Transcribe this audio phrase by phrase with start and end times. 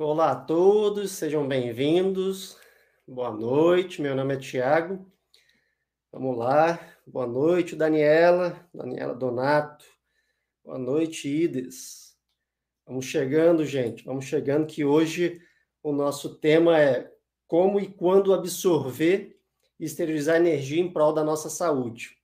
[0.00, 2.56] Olá a todos, sejam bem-vindos.
[3.04, 5.04] Boa noite, meu nome é Tiago.
[6.12, 6.78] Vamos lá.
[7.04, 9.84] Boa noite, Daniela, Daniela Donato.
[10.64, 12.16] Boa noite, Ides.
[12.86, 14.04] Vamos chegando, gente.
[14.04, 15.42] Vamos chegando que hoje
[15.82, 17.12] o nosso tema é
[17.48, 19.36] como e quando absorver
[19.80, 22.16] e esterilizar energia em prol da nossa saúde.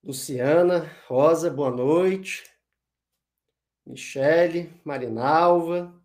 [0.00, 2.44] Luciana, Rosa, boa noite.
[3.84, 6.03] Michele, Marinalva,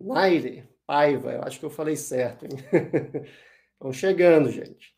[0.00, 2.50] Naire, Paiva, eu acho que eu falei certo, hein?
[3.80, 4.96] Vão chegando, gente.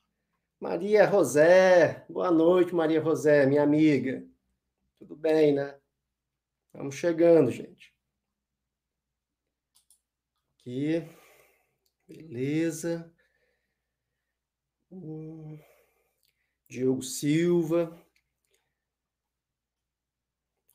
[0.60, 4.26] Maria Rosé, boa noite, Maria Rosé, minha amiga.
[4.98, 5.78] Tudo bem, né?
[6.72, 7.94] Vamos chegando, gente.
[10.58, 11.08] Aqui.
[12.06, 13.12] Beleza.
[14.92, 15.58] Hum.
[16.68, 17.98] Diogo Silva.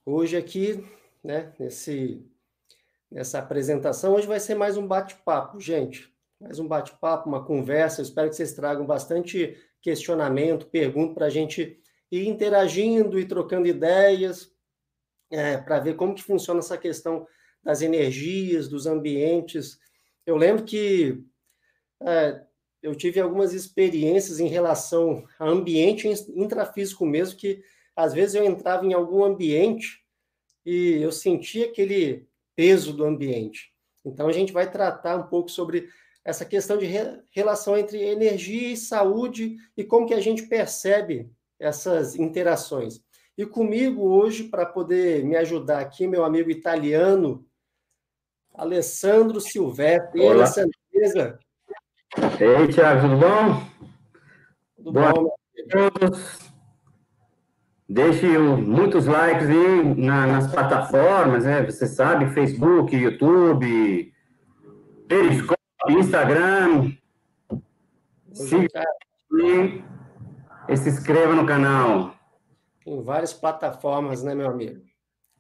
[0.06, 0.84] Hoje aqui,
[1.24, 2.30] né, nesse,
[3.16, 6.14] nessa apresentação, hoje vai ser mais um bate-papo, gente.
[6.38, 8.02] Mais um bate-papo, uma conversa.
[8.02, 11.80] Eu espero que vocês tragam bastante questionamento, pergunta para a gente
[12.12, 14.52] ir interagindo e trocando ideias,
[15.32, 17.26] é, para ver como que funciona essa questão
[17.64, 19.80] das energias, dos ambientes.
[20.26, 21.24] Eu lembro que
[22.02, 22.44] é,
[22.84, 27.64] eu tive algumas experiências em relação a ambiente intrafísico mesmo, que
[27.96, 30.04] às vezes eu entrava em algum ambiente
[30.66, 33.74] e eu sentia aquele peso do ambiente.
[34.04, 35.90] Então a gente vai tratar um pouco sobre
[36.24, 41.30] essa questão de re relação entre energia e saúde e como que a gente percebe
[41.60, 43.00] essas interações.
[43.38, 47.46] E comigo hoje, para poder me ajudar aqui, meu amigo italiano,
[48.54, 50.22] Alessandro Silvestre.
[50.22, 50.36] Olá.
[50.36, 51.38] Alessandro, beleza?
[52.40, 53.76] Ei, Tiago, tudo bom?
[54.78, 55.36] Tudo Boa bom,
[55.70, 56.45] todos.
[57.88, 61.64] Deixe muitos likes aí na, nas plataformas, né?
[61.64, 64.12] Você sabe, Facebook, YouTube,
[65.08, 65.56] Periscope,
[65.90, 66.92] Instagram.
[68.34, 68.84] Siga
[70.68, 72.16] e se inscreva no canal.
[72.86, 74.82] Em várias plataformas, né, meu amigo?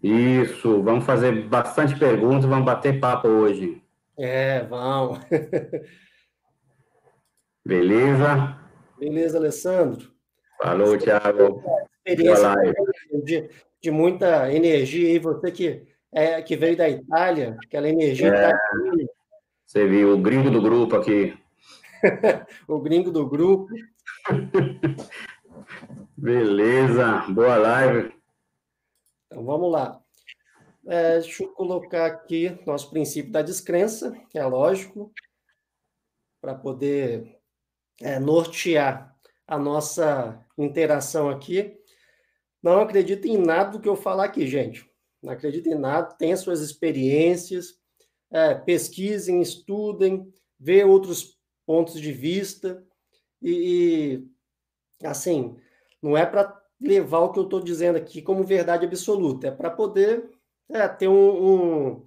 [0.01, 3.81] Isso, vamos fazer bastante perguntas, vamos bater papo hoje.
[4.17, 5.19] É, vamos.
[7.65, 8.57] Beleza?
[8.99, 10.14] Beleza, Alessandro.
[10.61, 11.63] Falou, Thiago.
[12.05, 12.55] Experiência
[13.23, 13.49] de,
[13.81, 15.83] de, muita energia aí, você que,
[16.13, 18.27] é, que veio da Itália, aquela energia.
[18.27, 18.51] É.
[18.51, 18.59] Tá
[19.65, 21.35] você viu o gringo do grupo aqui.
[22.67, 23.67] o gringo do grupo.
[26.15, 28.13] Beleza, boa live.
[29.25, 29.99] Então vamos lá.
[30.87, 35.11] É, deixa eu colocar aqui nosso princípio da descrença, é lógico,
[36.39, 37.39] para poder
[37.99, 39.15] é, nortear
[39.47, 41.77] a nossa interação aqui.
[42.61, 44.89] Não acredito em nada do que eu falar aqui, gente.
[45.21, 47.79] Não acredito em nada, tenha suas experiências,
[48.31, 52.83] é, pesquisem, estudem, vê outros pontos de vista
[53.41, 54.23] e,
[55.01, 55.55] e assim,
[56.01, 59.69] não é para levar o que eu estou dizendo aqui como verdade absoluta, é para
[59.69, 60.29] poder
[60.69, 62.05] é, ter um, um,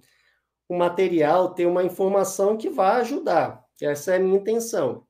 [0.69, 3.63] um, material, ter uma informação que vá ajudar.
[3.81, 5.05] Essa é a minha intenção.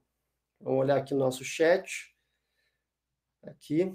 [0.61, 2.13] Vamos olhar aqui no nosso chat.
[3.43, 3.93] Aqui.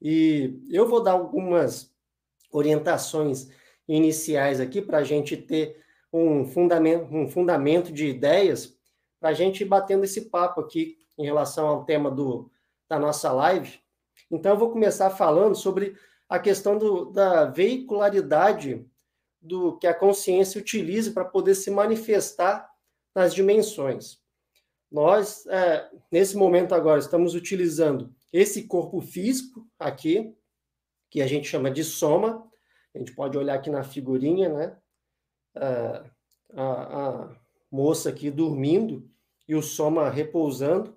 [0.00, 1.94] E eu vou dar algumas
[2.50, 3.48] orientações
[3.86, 5.82] iniciais aqui para a gente ter
[6.12, 8.76] um fundamento, um fundamento de ideias
[9.20, 12.50] para a gente ir batendo esse papo aqui em relação ao tema do,
[12.88, 13.78] da nossa live.
[14.30, 15.94] Então, eu vou começar falando sobre
[16.28, 18.86] a questão do, da veicularidade
[19.40, 22.70] do que a consciência utiliza para poder se manifestar
[23.14, 24.20] nas dimensões.
[24.90, 30.34] Nós, é, nesse momento agora, estamos utilizando esse corpo físico aqui,
[31.10, 32.48] que a gente chama de soma.
[32.94, 34.76] A gente pode olhar aqui na figurinha, né?
[36.54, 37.36] a, a
[37.70, 39.08] moça aqui dormindo
[39.48, 40.96] e o soma repousando,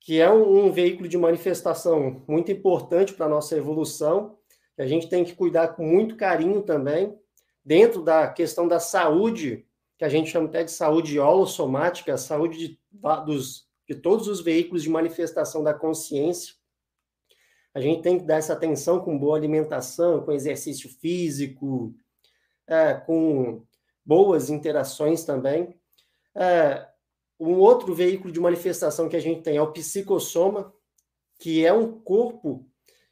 [0.00, 4.38] que é um, um veículo de manifestação muito importante para a nossa evolução,
[4.74, 7.18] que a gente tem que cuidar com muito carinho também,
[7.64, 9.66] dentro da questão da saúde,
[9.98, 12.80] que a gente chama até de saúde holossomática, saúde de,
[13.26, 16.54] dos, de todos os veículos de manifestação da consciência.
[17.74, 21.92] A gente tem que dar essa atenção com boa alimentação, com exercício físico,
[22.68, 23.66] é, com
[24.06, 25.76] boas interações também.
[26.36, 26.86] É,
[27.40, 30.72] um outro veículo de manifestação que a gente tem é o psicossoma,
[31.40, 32.64] que é um corpo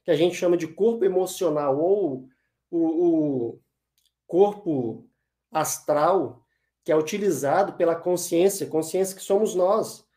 [0.05, 2.29] que a gente chama de corpo emocional ou
[2.71, 3.59] o, o
[4.25, 5.05] corpo
[5.51, 6.41] astral,
[6.85, 10.07] que é utilizado pela consciência, consciência que somos nós,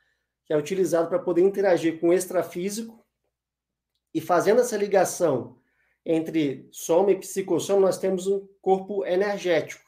[0.44, 3.04] que é utilizado para poder interagir com o extrafísico
[4.14, 5.58] e fazendo essa ligação
[6.04, 9.82] entre soma e psicossoma, nós temos um corpo energético.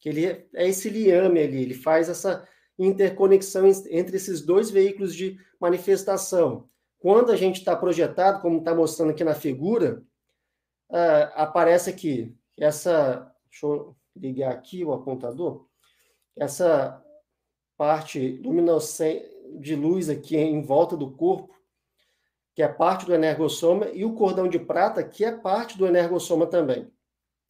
[0.00, 2.46] que ele é esse liame ali, ele faz essa
[2.78, 6.68] interconexão entre esses dois veículos de manifestação.
[6.98, 10.02] Quando a gente está projetado, como está mostrando aqui na figura,
[10.90, 13.32] uh, aparece aqui essa.
[13.50, 15.66] Deixa eu ligar aqui o apontador.
[16.36, 17.02] Essa
[17.76, 21.54] parte luminescente de luz aqui em volta do corpo,
[22.54, 26.46] que é parte do energossoma, e o cordão de prata, que é parte do energossoma
[26.46, 26.90] também.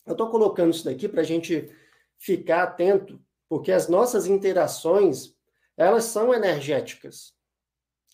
[0.07, 1.71] Eu estou colocando isso daqui para a gente
[2.19, 5.35] ficar atento, porque as nossas interações,
[5.77, 7.35] elas são energéticas.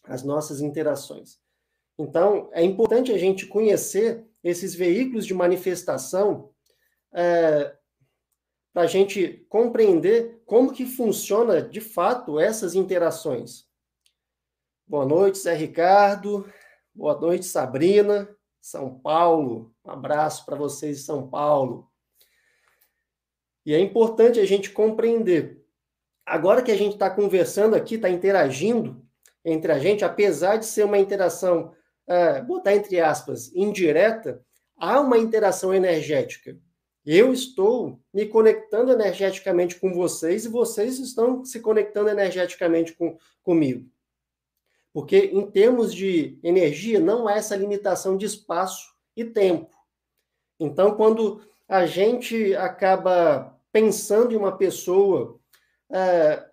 [0.05, 1.39] As nossas interações.
[1.99, 6.51] Então, é importante a gente conhecer esses veículos de manifestação
[7.13, 7.77] é,
[8.73, 13.70] para a gente compreender como que funciona de fato essas interações.
[14.91, 16.53] Boa noite, Zé Ricardo.
[16.93, 18.29] Boa noite, Sabrina.
[18.61, 19.73] São Paulo.
[19.85, 21.89] Um abraço para vocês de São Paulo.
[23.65, 25.65] E é importante a gente compreender.
[26.27, 29.01] Agora que a gente está conversando aqui, está interagindo
[29.45, 31.73] entre a gente, apesar de ser uma interação,
[32.09, 34.45] uh, botar entre aspas, indireta,
[34.77, 36.59] há uma interação energética.
[37.07, 43.89] Eu estou me conectando energeticamente com vocês e vocês estão se conectando energeticamente com, comigo.
[44.93, 49.77] Porque, em termos de energia, não há essa limitação de espaço e tempo.
[50.59, 55.39] Então, quando a gente acaba pensando em uma pessoa,
[55.91, 56.49] é,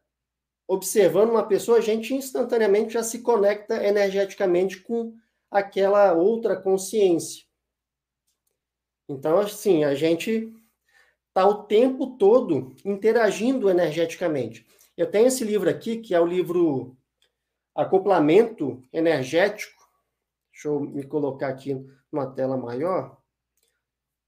[0.68, 5.16] observando uma pessoa, a gente instantaneamente já se conecta energeticamente com
[5.50, 7.46] aquela outra consciência.
[9.10, 10.54] Então, assim, a gente
[11.30, 14.66] está o tempo todo interagindo energeticamente.
[14.98, 16.97] Eu tenho esse livro aqui, que é o livro
[17.78, 19.78] acoplamento energético.
[20.52, 21.76] Deixa eu me colocar aqui
[22.12, 23.16] numa tela maior.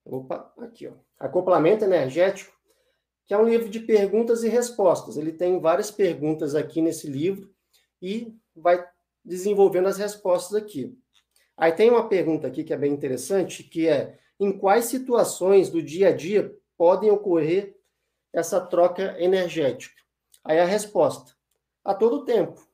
[0.05, 0.93] Opa, aqui, ó.
[1.17, 2.55] Acoplamento energético,
[3.25, 5.17] que é um livro de perguntas e respostas.
[5.17, 7.51] Ele tem várias perguntas aqui nesse livro
[7.99, 8.87] e vai
[9.25, 10.95] desenvolvendo as respostas aqui.
[11.57, 15.81] Aí tem uma pergunta aqui que é bem interessante, que é em quais situações do
[15.81, 17.75] dia a dia podem ocorrer
[18.31, 19.99] essa troca energética?
[20.43, 21.33] Aí a resposta:
[21.83, 22.68] a todo tempo.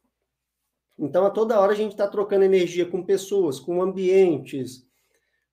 [0.97, 4.87] Então, a toda hora a gente está trocando energia com pessoas, com ambientes,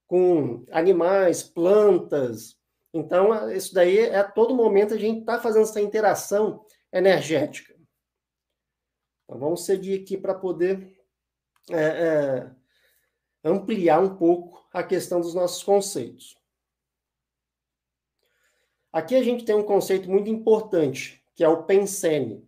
[0.07, 2.57] com animais, plantas.
[2.95, 7.75] Então, isso daí é a todo momento a gente está fazendo essa interação energética.
[9.25, 10.97] Então, vamos seguir aqui para poder
[11.71, 12.51] é, é,
[13.43, 16.37] ampliar um pouco a questão dos nossos conceitos.
[18.93, 22.47] Aqui a gente tem um conceito muito importante, que é o pensene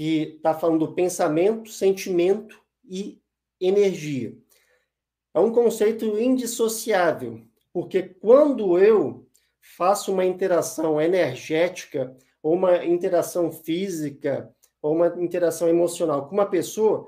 [0.00, 3.20] que está falando do pensamento, sentimento e
[3.60, 4.34] energia.
[5.34, 9.28] É um conceito indissociável, porque quando eu
[9.60, 17.06] faço uma interação energética, ou uma interação física, ou uma interação emocional com uma pessoa,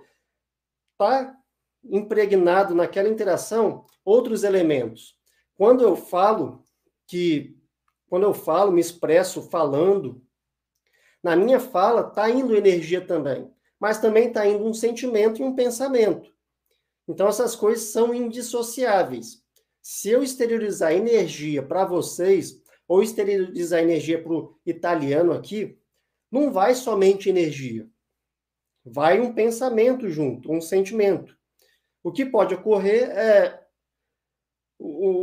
[0.91, 1.35] está
[1.83, 5.17] impregnado naquela interação outros elementos.
[5.55, 6.63] Quando eu falo
[7.07, 7.57] que,
[8.07, 10.23] quando eu falo, me expresso falando,
[11.23, 15.55] na minha fala está indo energia também, mas também está indo um sentimento e um
[15.55, 16.33] pensamento.
[17.07, 19.43] Então essas coisas são indissociáveis.
[19.81, 25.79] Se eu exteriorizar energia para vocês, ou exteriorizar energia para o italiano aqui,
[26.31, 27.89] não vai somente energia.
[28.85, 31.37] Vai um pensamento junto, um sentimento.
[32.03, 33.63] O que pode ocorrer é
[34.79, 35.22] o,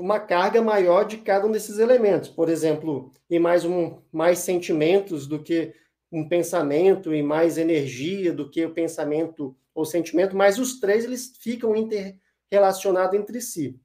[0.00, 2.28] uma carga maior de cada um desses elementos.
[2.28, 5.74] Por exemplo, e mais um mais sentimentos do que
[6.10, 11.36] um pensamento e mais energia do que o pensamento ou sentimento, mas os três eles
[11.38, 13.78] ficam interrelacionados entre si.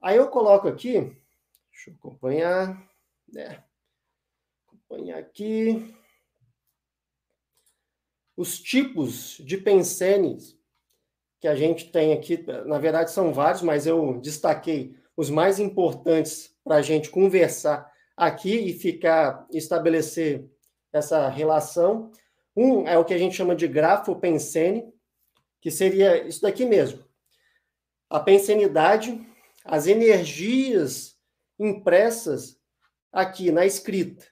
[0.00, 0.92] Aí eu coloco aqui,
[1.72, 2.88] deixa eu acompanhar,
[3.28, 3.64] né?
[4.66, 5.94] acompanhar aqui
[8.36, 10.59] os tipos de pensenes
[11.40, 16.54] que a gente tem aqui, na verdade são vários, mas eu destaquei os mais importantes
[16.62, 20.46] para a gente conversar aqui e ficar, estabelecer
[20.92, 22.12] essa relação.
[22.54, 24.92] Um é o que a gente chama de grafo pensene,
[25.60, 27.02] que seria isso daqui mesmo.
[28.08, 29.26] A pensenidade,
[29.64, 31.16] as energias
[31.58, 32.58] impressas
[33.10, 34.26] aqui na escrita.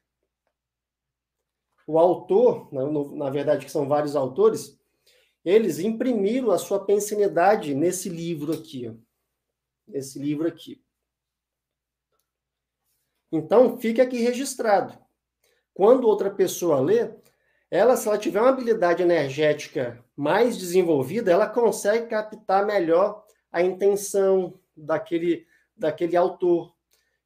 [1.86, 2.68] O autor,
[3.14, 4.77] na verdade, que são vários autores,
[5.49, 8.95] eles imprimiram a sua pensinidade nesse livro aqui.
[9.87, 10.85] Nesse livro aqui.
[13.33, 14.99] Então, fica aqui registrado.
[15.73, 17.14] Quando outra pessoa lê,
[17.71, 24.61] ela, se ela tiver uma habilidade energética mais desenvolvida, ela consegue captar melhor a intenção
[24.76, 26.75] daquele, daquele autor.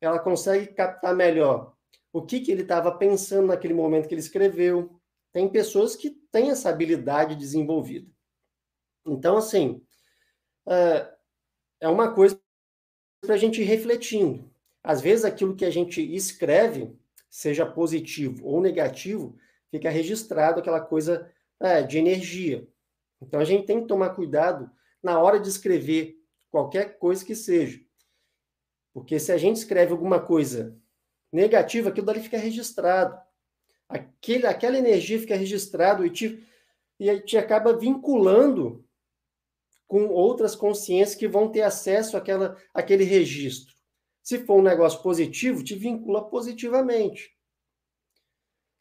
[0.00, 1.74] ela consegue captar melhor
[2.12, 5.00] o que, que ele estava pensando naquele momento que ele escreveu.
[5.32, 8.11] Tem pessoas que têm essa habilidade desenvolvida.
[9.06, 9.82] Então, assim,
[10.68, 11.12] é,
[11.80, 12.40] é uma coisa
[13.20, 14.50] para a gente ir refletindo.
[14.82, 16.96] Às vezes, aquilo que a gente escreve,
[17.30, 19.36] seja positivo ou negativo,
[19.70, 21.30] fica registrado aquela coisa
[21.60, 22.68] é, de energia.
[23.20, 24.70] Então, a gente tem que tomar cuidado
[25.02, 26.16] na hora de escrever
[26.50, 27.80] qualquer coisa que seja.
[28.92, 30.76] Porque se a gente escreve alguma coisa
[31.32, 33.18] negativa, aquilo dali fica registrado.
[33.88, 36.46] Aquele, aquela energia fica registrado e te,
[36.98, 38.84] e te acaba vinculando
[39.92, 43.74] com outras consciências que vão ter acesso àquela, àquele registro.
[44.22, 47.36] Se for um negócio positivo, te vincula positivamente.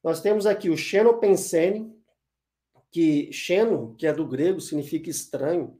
[0.01, 1.93] Nós temos aqui o xenopensene,
[2.89, 5.77] que xeno, que é do grego, significa estranho,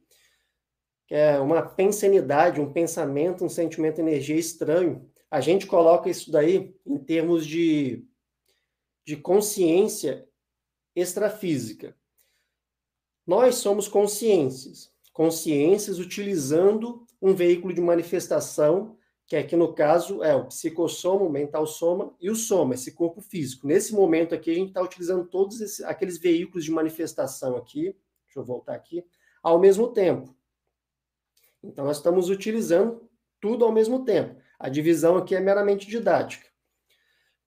[1.07, 5.09] que é uma pensenidade, um pensamento, um sentimento, energia estranho.
[5.29, 8.05] A gente coloca isso daí em termos de,
[9.05, 10.27] de consciência
[10.93, 11.95] extrafísica.
[13.25, 20.47] Nós somos consciências, consciências utilizando um veículo de manifestação, que aqui no caso é o
[20.47, 23.67] psicossoma, o mental soma e o soma, esse corpo físico.
[23.67, 28.39] Nesse momento aqui, a gente está utilizando todos esses, aqueles veículos de manifestação aqui, deixa
[28.39, 29.05] eu voltar aqui,
[29.41, 30.35] ao mesmo tempo.
[31.63, 34.41] Então, nós estamos utilizando tudo ao mesmo tempo.
[34.59, 36.47] A divisão aqui é meramente didática.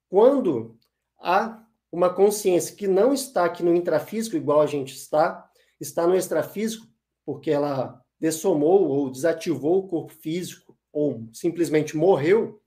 [0.09, 0.78] Quando
[1.18, 6.16] há uma consciência que não está aqui no intrafísico, igual a gente está, está no
[6.16, 6.87] extrafísico,
[7.24, 12.62] porque ela dessomou ou desativou o corpo físico, ou simplesmente morreu,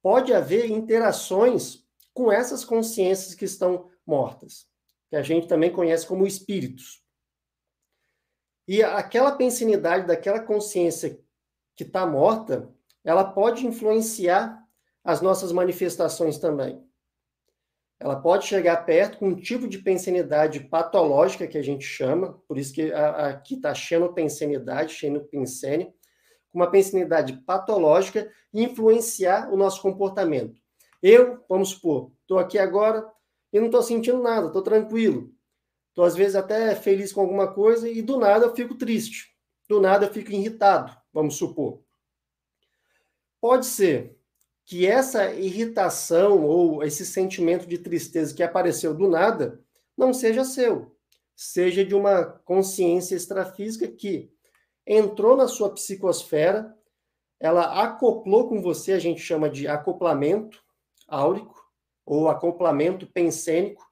[0.00, 1.84] pode haver interações
[2.14, 4.68] com essas consciências que estão mortas,
[5.10, 7.02] que a gente também conhece como espíritos.
[8.68, 11.20] E aquela pensinidade daquela consciência
[11.74, 12.72] que está morta,
[13.04, 14.64] ela pode influenciar
[15.04, 16.85] as nossas manifestações também.
[17.98, 22.58] Ela pode chegar perto com um tipo de pensenidade patológica que a gente chama, por
[22.58, 25.94] isso que aqui está xenopensenidade, xenopensene,
[26.52, 30.60] uma pensenidade patológica e influenciar o nosso comportamento.
[31.02, 33.06] Eu, vamos supor, estou aqui agora
[33.52, 35.32] e não estou sentindo nada, estou tranquilo.
[35.88, 39.34] Estou, às vezes, até feliz com alguma coisa e do nada eu fico triste.
[39.68, 41.82] Do nada eu fico irritado, vamos supor.
[43.40, 44.15] Pode ser
[44.66, 49.60] que essa irritação ou esse sentimento de tristeza que apareceu do nada
[49.96, 50.94] não seja seu,
[51.36, 54.28] seja de uma consciência extrafísica que
[54.84, 56.76] entrou na sua psicosfera,
[57.38, 60.60] ela acoplou com você, a gente chama de acoplamento
[61.06, 61.64] áurico
[62.04, 63.84] ou acoplamento pensênico,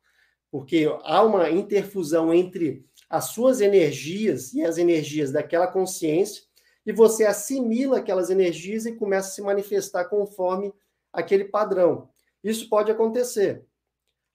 [0.51, 6.44] porque há uma interfusão entre as suas energias e as energias daquela consciência,
[6.87, 10.73] e você assimila aquelas energias e começa a se manifestar conforme
[11.13, 12.09] aquele padrão.
[12.43, 13.65] Isso pode acontecer.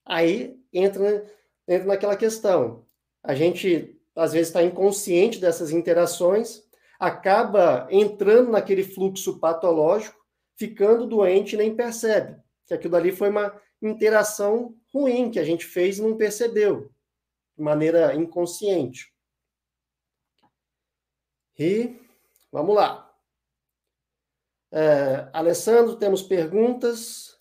[0.04, 1.24] Aí entra,
[1.68, 2.84] entra naquela questão.
[3.22, 6.62] A gente, às vezes, está inconsciente dessas interações,
[6.98, 10.18] acaba entrando naquele fluxo patológico,
[10.56, 12.36] ficando doente e nem percebe
[12.70, 16.88] que aquilo ali foi uma interação ruim que a gente fez e não percebeu,
[17.56, 19.12] de maneira inconsciente.
[21.58, 21.98] E
[22.52, 23.10] vamos lá.
[24.72, 27.36] É, Alessandro, temos perguntas?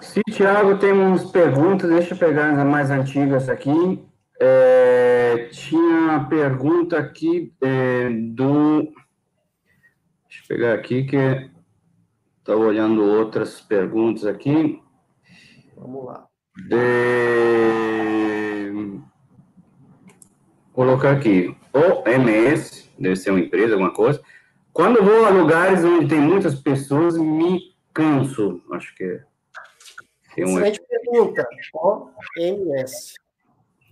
[0.00, 1.90] Sim, Tiago, temos perguntas.
[1.90, 4.04] Deixa eu pegar as mais antigas aqui.
[4.40, 8.82] É, tinha uma pergunta aqui é, do.
[10.28, 11.50] Deixa eu pegar aqui que
[12.38, 14.82] estava olhando outras perguntas aqui.
[15.76, 16.26] Vamos lá.
[16.68, 16.80] De...
[20.72, 21.54] Colocar aqui.
[21.72, 24.20] OMS, deve ser uma empresa, alguma coisa.
[24.72, 28.62] Quando vou a lugares onde tem muitas pessoas, me canso.
[28.72, 29.24] Acho que é.
[30.36, 31.48] Excelente pergunta.
[31.74, 33.14] OMS.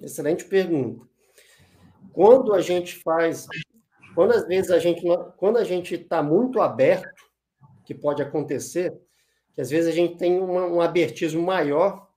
[0.01, 1.07] Excelente pergunta.
[2.13, 3.47] Quando a gente faz,
[4.15, 5.03] quando às vezes a gente,
[5.37, 7.09] quando a gente está muito aberto,
[7.85, 8.97] que pode acontecer,
[9.55, 12.09] que às vezes a gente tem uma, um abertismo maior,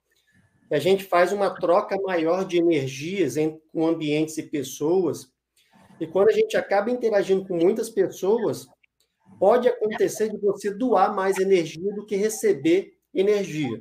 [0.69, 5.30] e a gente faz uma troca maior de energias em, com ambientes e pessoas,
[6.01, 8.67] e quando a gente acaba interagindo com muitas pessoas,
[9.37, 13.79] pode acontecer de você doar mais energia do que receber energia.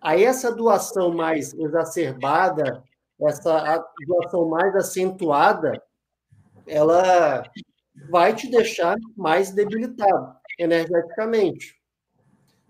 [0.00, 2.84] Aí essa doação mais exacerbada,
[3.20, 5.82] essa doação mais acentuada,
[6.68, 7.42] ela
[8.08, 11.74] vai te deixar mais debilitado energeticamente.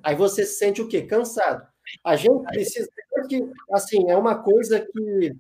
[0.02, 1.02] Aí você se sente o quê?
[1.02, 1.68] Cansado.
[2.02, 2.88] A gente precisa
[3.28, 5.36] que assim, é uma coisa que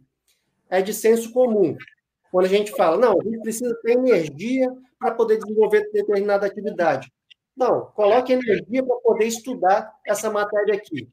[0.68, 1.74] é de senso comum.
[2.30, 7.10] Quando a gente fala, não, a gente precisa ter energia para poder desenvolver determinada atividade.
[7.56, 11.08] Não, coloque energia para poder estudar essa matéria aqui.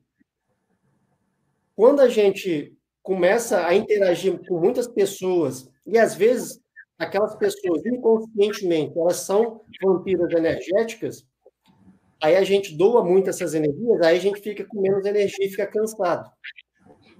[1.75, 6.59] Quando a gente começa a interagir com muitas pessoas, e às vezes
[6.97, 11.25] aquelas pessoas, inconscientemente, elas são vampiras energéticas,
[12.21, 15.49] aí a gente doa muito essas energias, aí a gente fica com menos energia e
[15.49, 16.29] fica cansado.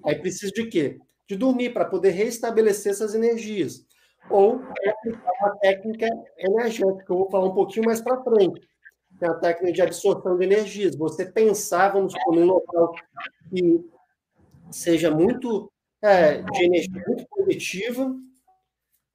[0.05, 0.97] Aí precisa de quê?
[1.27, 3.85] De dormir para poder restabelecer essas energias.
[4.29, 8.67] Ou aplicar uma técnica energética, eu vou falar um pouquinho mais para frente.
[9.21, 10.95] É a técnica de absorção de energias.
[10.95, 12.93] Você pensar, vamos supor, num local
[13.49, 13.85] que
[14.71, 18.15] seja muito é, de energia muito positiva,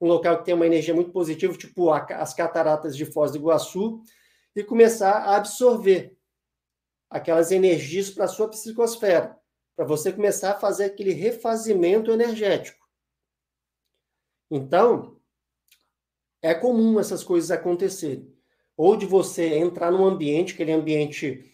[0.01, 4.03] um local que tem uma energia muito positiva, tipo as cataratas de Foz do Iguaçu,
[4.57, 6.17] e começar a absorver
[7.09, 9.37] aquelas energias para a sua psicosfera,
[9.77, 12.79] para você começar a fazer aquele refazimento energético.
[14.51, 15.21] Então,
[16.43, 18.35] é comum essas coisas acontecerem.
[18.77, 21.45] Ou de você entrar num ambiente, aquele ambiente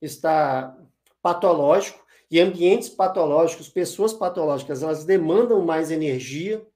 [0.00, 0.76] está
[1.22, 2.02] patológico,
[2.32, 6.66] e ambientes patológicos, pessoas patológicas, elas demandam mais energia.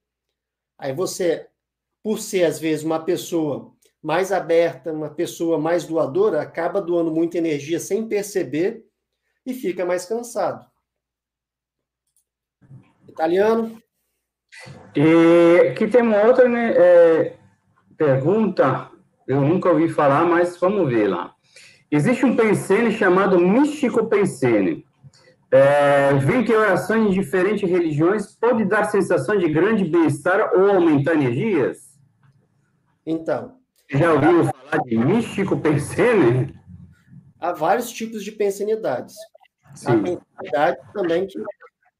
[0.76, 1.48] Aí você,
[2.02, 7.38] por ser às vezes uma pessoa mais aberta, uma pessoa mais doadora, acaba doando muita
[7.38, 8.84] energia sem perceber
[9.46, 10.70] e fica mais cansado.
[13.16, 13.82] Italiano?
[14.94, 17.36] E aqui tem uma outra né, é,
[17.96, 18.90] pergunta,
[19.26, 21.34] eu nunca ouvi falar, mas vamos ver lá.
[21.90, 24.84] Existe um pensene chamado místico pensene.
[25.50, 31.14] É, vem que orações em diferentes religiões pode dar sensação de grande bem-estar ou aumentar
[31.14, 31.98] energias?
[33.06, 33.56] Então.
[33.88, 36.54] Já ouviu falar de místico pensene?
[37.40, 39.14] Há vários tipos de pensenidades.
[39.74, 39.86] Sim.
[39.86, 41.38] Há pensenidades também que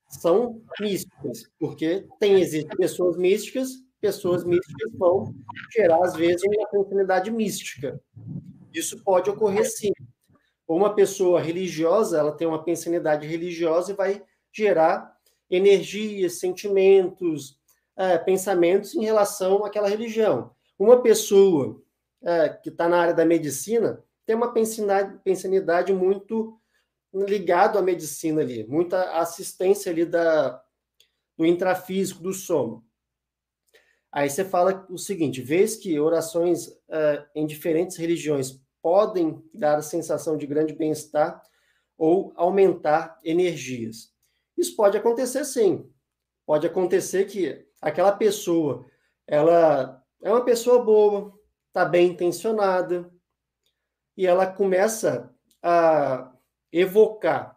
[0.09, 5.35] são místicas, porque tem, existem pessoas místicas, pessoas místicas vão
[5.73, 8.01] gerar, às vezes, uma pensenidade mística.
[8.73, 9.92] Isso pode ocorrer sim.
[10.69, 15.16] Uma pessoa religiosa, ela tem uma pensanidade religiosa e vai gerar
[15.51, 17.59] energias, sentimentos,
[17.97, 20.51] é, pensamentos em relação àquela religião.
[20.79, 21.81] Uma pessoa
[22.23, 26.59] é, que está na área da medicina tem uma pensanidade muito
[27.24, 30.62] ligado à medicina ali, muita assistência ali da,
[31.37, 32.85] do intrafísico, do sono.
[34.12, 39.83] Aí você fala o seguinte: vez que orações é, em diferentes religiões podem dar a
[39.83, 41.42] sensação de grande bem-estar
[41.98, 44.12] ou aumentar energias.
[44.57, 45.90] Isso pode acontecer sim.
[46.46, 48.87] Pode acontecer que aquela pessoa,
[49.26, 51.37] ela é uma pessoa boa,
[51.68, 53.11] está bem intencionada,
[54.16, 56.33] e ela começa a
[56.72, 57.57] evocar,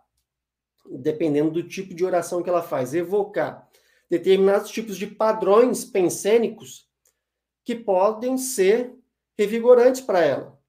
[0.89, 3.67] dependendo do tipo de oração que ela faz, evocar
[4.09, 6.87] determinados tipos de padrões pensênicos
[7.63, 8.95] que podem ser
[9.37, 10.59] revigorantes para ela.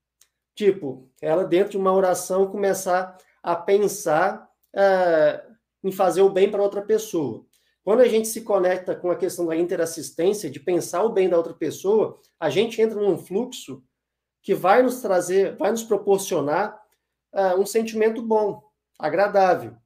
[0.55, 5.42] Tipo, ela dentro de uma oração começar a pensar é,
[5.83, 7.46] em fazer o bem para outra pessoa.
[7.83, 11.37] Quando a gente se conecta com a questão da interassistência, de pensar o bem da
[11.37, 13.83] outra pessoa, a gente entra num fluxo
[14.42, 16.79] que vai nos trazer, vai nos proporcionar
[17.33, 18.62] é, um sentimento bom,
[18.99, 19.77] agradável.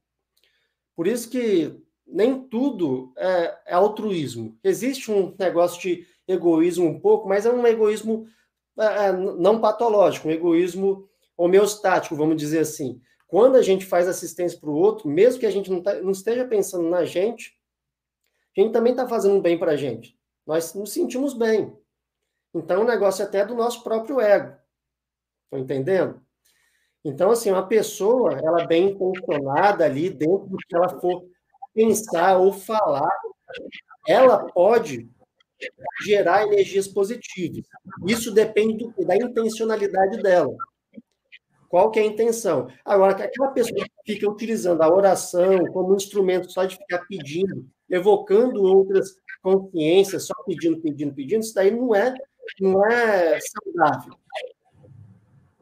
[0.95, 4.57] Por isso que nem tudo é, é altruísmo.
[4.63, 8.27] Existe um negócio de egoísmo um pouco, mas é um egoísmo
[8.77, 13.01] é, é, não patológico, um egoísmo homeostático, vamos dizer assim.
[13.27, 16.11] Quando a gente faz assistência para o outro, mesmo que a gente não, tá, não,
[16.11, 17.57] esteja pensando na gente,
[18.55, 20.17] a gente também está fazendo bem para a gente.
[20.45, 21.75] Nós nos sentimos bem.
[22.53, 24.55] Então, o negócio é até do nosso próprio ego.
[25.45, 26.24] Estão entendendo?
[27.05, 31.23] Então, assim, uma pessoa, ela bem intencionada ali, dentro do que ela for
[31.71, 33.11] pensar ou falar,
[34.07, 35.07] ela pode
[36.03, 37.63] gerar energias positivas.
[38.07, 40.55] Isso depende da intencionalidade dela.
[41.69, 42.69] Qual que é a intenção?
[42.83, 48.63] Agora, aquela pessoa que fica utilizando a oração como instrumento só de ficar pedindo, evocando
[48.63, 52.13] outras consciências, só pedindo, pedindo, pedindo, isso daí não é,
[52.59, 54.15] não é saudável.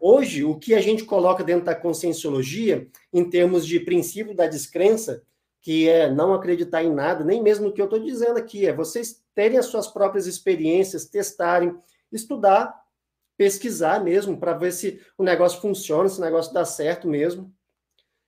[0.05, 5.23] Hoje, o que a gente coloca dentro da conscienciologia, em termos de princípio da descrença,
[5.61, 8.73] que é não acreditar em nada, nem mesmo no que eu estou dizendo aqui, é
[8.73, 11.73] vocês terem as suas próprias experiências, testarem,
[12.11, 12.77] estudar,
[13.37, 17.49] pesquisar mesmo, para ver se o negócio funciona, se o negócio dá certo mesmo.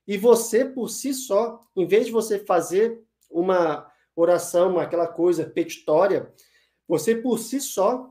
[0.07, 3.85] E você, por si só, em vez de você fazer uma
[4.15, 6.33] oração, aquela coisa petitória,
[6.88, 8.09] você, por si só,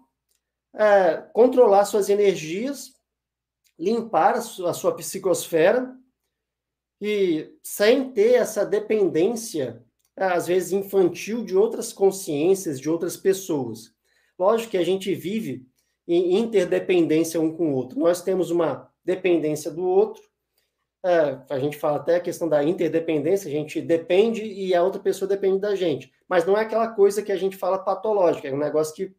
[0.75, 2.94] é, controlar suas energias,
[3.79, 5.97] limpar a sua, a sua psicosfera
[7.01, 9.83] e sem ter essa dependência,
[10.17, 13.93] às vezes infantil, de outras consciências, de outras pessoas.
[14.39, 15.67] Lógico que a gente vive
[16.07, 17.99] em interdependência um com o outro.
[17.99, 20.23] Nós temos uma dependência do outro,
[21.05, 24.99] é, a gente fala até a questão da interdependência, a gente depende e a outra
[24.99, 26.11] pessoa depende da gente.
[26.27, 29.15] Mas não é aquela coisa que a gente fala patológica, é um negócio que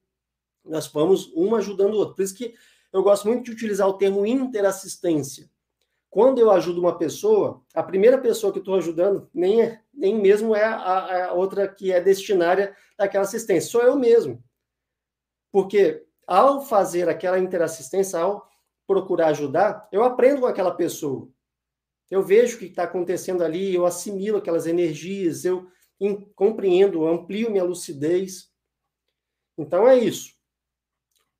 [0.63, 2.15] nós vamos um ajudando o outro.
[2.15, 2.55] Por isso que
[2.95, 5.49] eu gosto muito de utilizar o termo interassistência.
[6.09, 10.55] Quando eu ajudo uma pessoa, a primeira pessoa que estou ajudando nem, é, nem mesmo
[10.55, 14.41] é a, a outra que é destinária daquela assistência, sou eu mesmo.
[15.51, 18.49] Porque ao fazer aquela interassistência, ao
[18.87, 21.27] procurar ajudar, eu aprendo com aquela pessoa.
[22.09, 25.67] Eu vejo o que está acontecendo ali, eu assimilo aquelas energias, eu
[26.33, 28.49] compreendo, amplio minha lucidez.
[29.57, 30.33] Então é isso.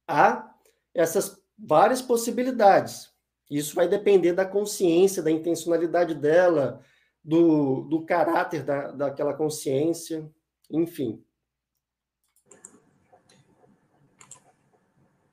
[0.06, 0.54] Há
[0.94, 3.14] essas várias possibilidades.
[3.50, 6.82] Isso vai depender da consciência, da intencionalidade dela,
[7.24, 10.30] do, do caráter da, daquela consciência,
[10.70, 11.24] enfim.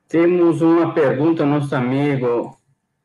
[0.09, 2.55] Temos uma pergunta, nosso amigo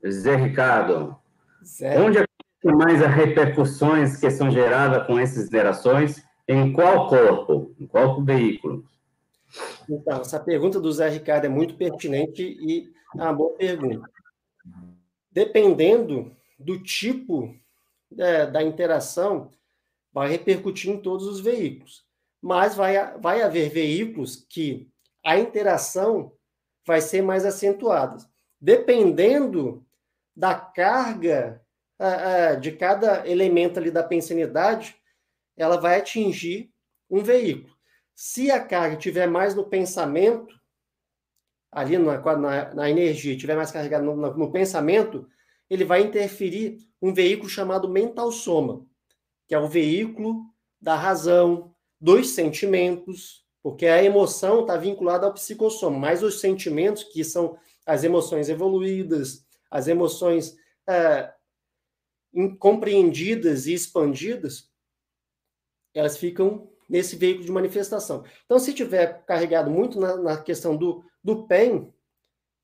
[0.05, 1.15] Zé Ricardo.
[1.63, 1.97] Zé.
[1.99, 6.21] Onde acontecem mais as repercussões que são geradas com essas interações?
[6.47, 7.73] Em qual corpo?
[7.79, 8.85] Em qual veículo?
[9.89, 14.09] Então, essa pergunta do Zé Ricardo é muito pertinente e é uma boa pergunta.
[15.31, 17.55] Dependendo do tipo
[18.17, 19.51] é, da interação,
[20.11, 22.05] vai repercutir em todos os veículos.
[22.41, 24.89] Mas vai, vai haver veículos que
[25.23, 26.31] a interação
[26.85, 28.17] vai ser mais acentuada.
[28.59, 29.85] Dependendo
[30.35, 31.61] da carga
[32.61, 34.95] de cada elemento ali da pensanidade,
[35.55, 36.71] ela vai atingir
[37.09, 37.75] um veículo.
[38.15, 40.55] Se a carga tiver mais no pensamento,
[41.77, 45.29] ali na, na, na energia, tiver mais carregada no, no, pensamento,
[45.69, 48.83] ele vai interferir um veículo chamado mental soma,
[49.47, 50.41] que é o veículo
[50.81, 57.23] da razão, dos sentimentos, porque a emoção está vinculada ao psicossoma, mas os sentimentos, que
[57.23, 60.57] são as emoções evoluídas, as emoções
[60.89, 61.31] é,
[62.57, 64.67] compreendidas e expandidas,
[65.93, 68.23] elas ficam nesse veículo de manifestação.
[68.45, 71.91] Então, se tiver carregado muito na, na questão do, do PEN,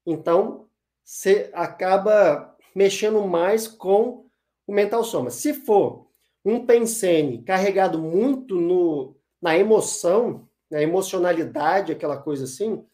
[0.06, 0.70] então
[1.04, 4.30] você acaba mexendo mais com
[4.66, 5.30] o mental soma.
[5.30, 6.08] Se for
[6.46, 12.88] um pensene carregado muito no, na emoção, na emocionalidade, aquela coisa assim,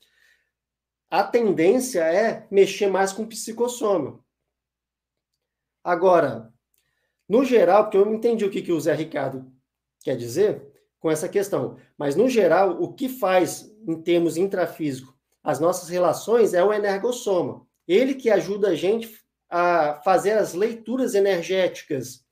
[1.08, 4.20] a tendência é mexer mais com o psicossoma.
[5.84, 6.52] Agora,
[7.28, 9.54] no geral, porque eu não entendi o que, que o Zé Ricardo
[10.02, 10.68] quer dizer
[11.00, 15.19] com essa questão, mas no geral, o que faz em termos intrafísicos
[15.50, 17.66] as nossas relações é o energossoma.
[17.88, 19.12] Ele que ajuda a gente
[19.50, 22.24] a fazer as leituras energéticas,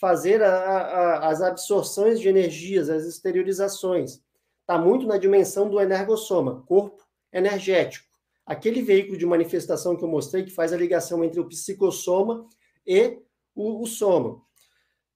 [0.00, 4.20] fazer a, a, as absorções de energias, as exteriorizações
[4.60, 8.08] está muito na dimensão do energossoma, corpo energético.
[8.44, 12.48] Aquele veículo de manifestação que eu mostrei que faz a ligação entre o psicossoma
[12.86, 13.18] e
[13.54, 14.42] o, o soma.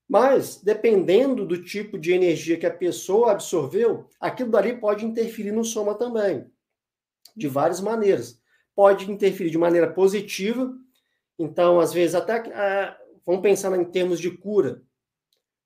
[0.08, 5.64] Mas, dependendo do tipo de energia que a pessoa absorveu, aquilo dali pode interferir no
[5.64, 6.46] soma também,
[7.38, 8.40] de várias maneiras.
[8.74, 10.72] Pode interferir de maneira positiva,
[11.38, 14.82] então, às vezes, até ah, vamos pensar em termos de cura,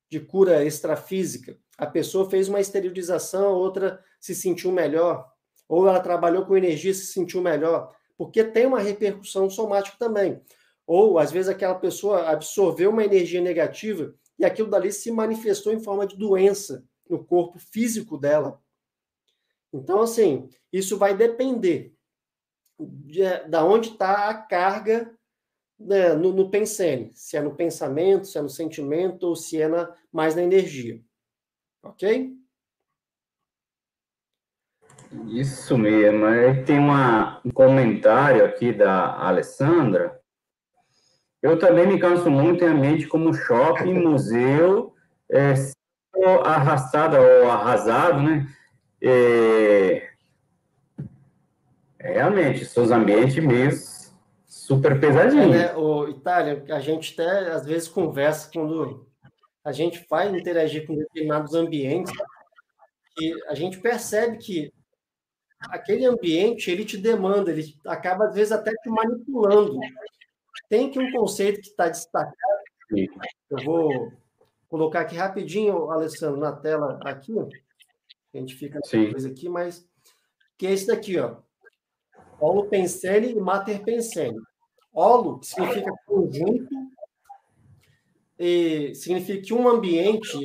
[0.09, 5.29] de cura extrafísica a pessoa fez uma esterilização, outra se sentiu melhor,
[5.67, 10.41] ou ela trabalhou com energia e se sentiu melhor, porque tem uma repercussão somática também.
[10.85, 15.79] Ou, às vezes, aquela pessoa absorveu uma energia negativa e aquilo dali se manifestou em
[15.79, 18.61] forma de doença no corpo físico dela.
[19.73, 21.93] Então, assim, isso vai depender
[22.79, 25.11] de, da onde está a carga
[25.79, 29.67] né, no, no pensene, se é no pensamento, se é no sentimento ou se é
[29.67, 31.01] na, mais na energia.
[31.81, 32.33] Ok?
[35.27, 36.25] Isso mesmo.
[36.25, 40.19] Aí tem uma, um comentário aqui da Alessandra.
[41.41, 44.95] Eu também me canso muito em ambiente como shopping, museu,
[45.29, 45.53] é,
[46.43, 48.47] arrastada ou arrasado, né?
[49.03, 50.09] É,
[51.99, 53.93] realmente, seus ambientes mesmo
[54.63, 55.55] super pesadinhos.
[55.55, 55.75] É, né?
[55.75, 59.05] O Itália, a gente até às vezes conversa quando
[59.63, 62.13] a gente vai interagir com determinados ambientes
[63.19, 64.73] e a gente percebe que
[65.59, 69.79] aquele ambiente ele te demanda, ele acaba às vezes até te manipulando.
[70.69, 72.33] Tem que um conceito que está destacado.
[73.49, 74.13] Eu vou
[74.69, 77.33] colocar aqui rapidinho, Alessandro, na tela aqui.
[78.33, 79.87] A gente fica coisa aqui, mas
[80.57, 81.37] que é esse daqui, ó.
[82.39, 84.39] Olo pensene e mater pensene.
[84.93, 86.93] Olo significa conjunto
[88.95, 90.37] significa que um ambiente,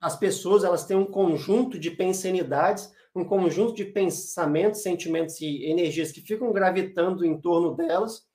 [0.00, 6.10] as pessoas elas têm um conjunto de pensenidades um conjunto de pensamentos, sentimentos e energias
[6.10, 8.26] que ficam gravitando em torno delas.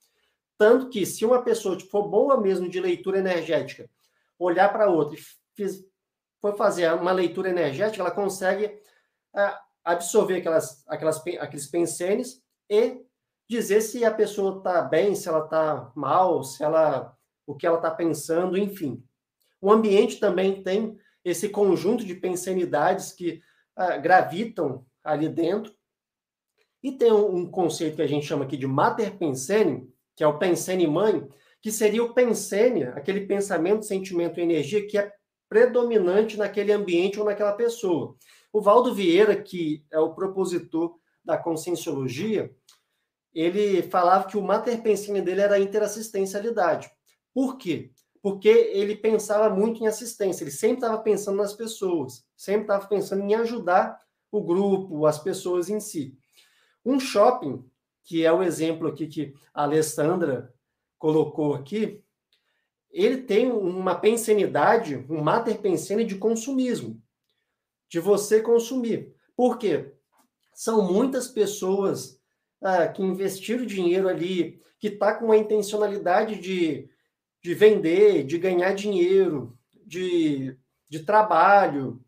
[0.57, 3.89] Tanto que, se uma pessoa for boa mesmo de leitura energética,
[4.37, 5.23] olhar para outra e
[5.55, 5.83] fiz,
[6.39, 8.79] for fazer uma leitura energética, ela consegue
[9.83, 13.01] absorver aquelas, aquelas, aqueles pensenes e
[13.49, 17.77] dizer se a pessoa está bem, se ela está mal, se ela o que ela
[17.77, 19.01] está pensando, enfim.
[19.61, 23.41] O ambiente também tem esse conjunto de pensenidades que
[23.77, 25.73] uh, gravitam ali dentro.
[26.83, 30.27] E tem um, um, conceito que a gente chama aqui de mater pensene, que é
[30.27, 31.25] o pensene mãe,
[31.61, 35.11] que seria o pensene, aquele pensamento, sentimento e energia que é
[35.49, 38.15] predominante naquele ambiente ou naquela pessoa.
[38.57, 42.51] O Valdo Vieira, que é o propositor da conscienciologia,
[43.31, 46.89] ele falava que o mater pensene dele era a interassistencialidade.
[47.31, 47.91] Por quê?
[48.19, 53.21] Porque ele pensava muito em assistência, ele sempre estava pensando nas pessoas, sempre estava pensando
[53.21, 56.17] em ajudar o grupo, as pessoas em si.
[56.83, 57.63] Um shopping,
[58.03, 60.51] que é o exemplo aqui que a Alessandra
[60.97, 62.03] colocou aqui,
[62.89, 66.99] ele tem uma pensenidade, um mater pensene de consumismo,
[67.89, 69.13] de você consumir.
[69.35, 69.91] Por quê?
[70.53, 72.19] São muitas pessoas
[72.61, 76.89] ah, que investiram dinheiro ali, que está com uma intencionalidade de
[77.47, 80.57] de vender, de ganhar dinheiro, de,
[80.89, 82.01] de trabalho.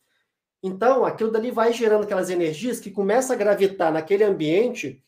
[0.61, 5.01] Então, aquilo dali vai gerando aquelas energias que começa a gravitar naquele ambiente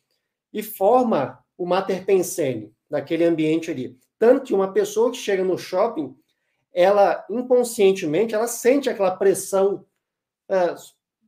[0.54, 3.98] e forma o mater pensene naquele ambiente ali.
[4.18, 6.16] Tanto que uma pessoa que chega no shopping,
[6.74, 9.86] ela inconscientemente, ela sente aquela pressão
[10.52, 10.76] é,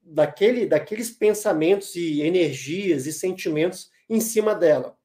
[0.04, 4.98] daquele, daqueles pensamentos e energias e sentimentos em cima dela.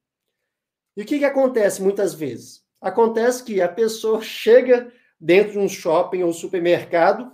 [0.97, 2.65] E o que, que acontece muitas vezes?
[2.81, 7.33] Acontece que a pessoa chega dentro de um shopping ou supermercado,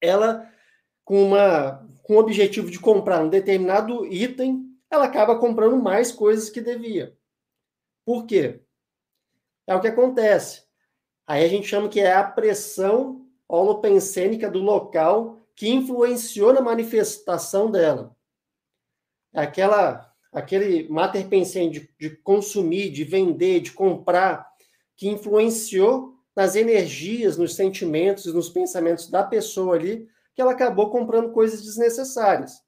[0.00, 0.50] ela
[1.04, 6.48] com uma com o objetivo de comprar um determinado item, ela acaba comprando mais coisas
[6.48, 7.16] que devia.
[8.04, 8.60] Por quê?
[9.66, 10.62] É o que acontece.
[11.26, 17.70] Aí a gente chama que é a pressão holopensênica do local que influenciou na manifestação
[17.70, 18.14] dela.
[19.34, 24.46] Aquela aquele mater pensene de, de consumir, de vender, de comprar,
[24.94, 31.32] que influenciou nas energias, nos sentimentos, nos pensamentos da pessoa ali, que ela acabou comprando
[31.32, 32.62] coisas desnecessárias.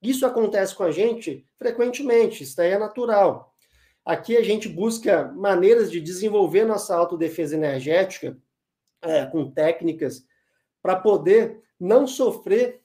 [0.00, 3.52] Isso acontece com a gente frequentemente, isso daí é natural.
[4.04, 8.38] Aqui a gente busca maneiras de desenvolver nossa autodefesa energética
[9.02, 10.24] é, com técnicas
[10.80, 12.80] para poder não sofrer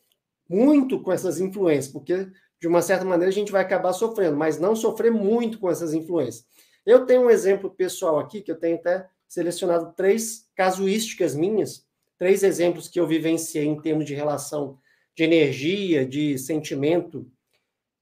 [0.49, 2.27] muito com essas influências, porque
[2.59, 5.93] de uma certa maneira, a gente vai acabar sofrendo, mas não sofrer muito com essas
[5.93, 6.45] influências.
[6.85, 11.85] Eu tenho um exemplo pessoal aqui, que eu tenho até selecionado três casuísticas minhas,
[12.17, 14.79] três exemplos que eu vivenciei em termos de relação
[15.15, 17.29] de energia, de sentimento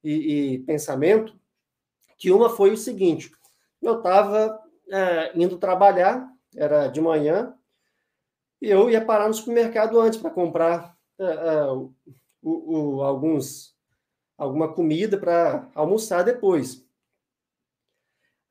[0.03, 1.35] e, e pensamento,
[2.17, 3.31] que uma foi o seguinte,
[3.81, 4.57] eu estava
[4.89, 7.53] é, indo trabalhar, era de manhã,
[8.69, 11.93] eu ia parar no supermercado antes para comprar é, é, o,
[12.41, 13.75] o, alguns
[14.37, 16.85] alguma comida para almoçar depois.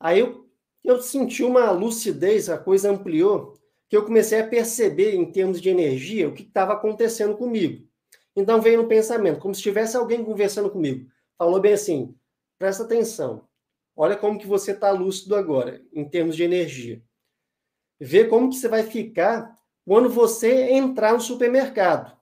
[0.01, 0.49] Aí eu,
[0.83, 5.69] eu senti uma lucidez, a coisa ampliou, que eu comecei a perceber em termos de
[5.69, 7.87] energia o que estava acontecendo comigo.
[8.35, 11.09] Então veio no pensamento, como se tivesse alguém conversando comigo.
[11.39, 12.15] Falou bem assim:
[12.59, 13.47] presta atenção,
[13.95, 17.03] olha como que você está lúcido agora, em termos de energia.
[18.01, 22.17] Vê como que você vai ficar quando você entrar no supermercado.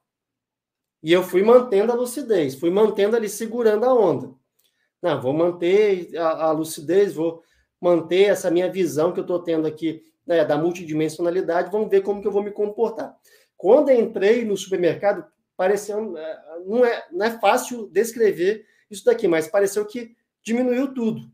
[1.03, 4.35] E eu fui mantendo a lucidez, fui mantendo ali, segurando a onda.
[5.03, 7.43] Não, vou manter a, a lucidez, vou
[7.81, 12.21] manter essa minha visão que eu estou tendo aqui né, da multidimensionalidade, vamos ver como
[12.21, 13.17] que eu vou me comportar.
[13.57, 15.25] Quando entrei no supermercado,
[15.57, 21.31] pareceu, é, não é, não é fácil descrever isso daqui, mas pareceu que diminuiu tudo.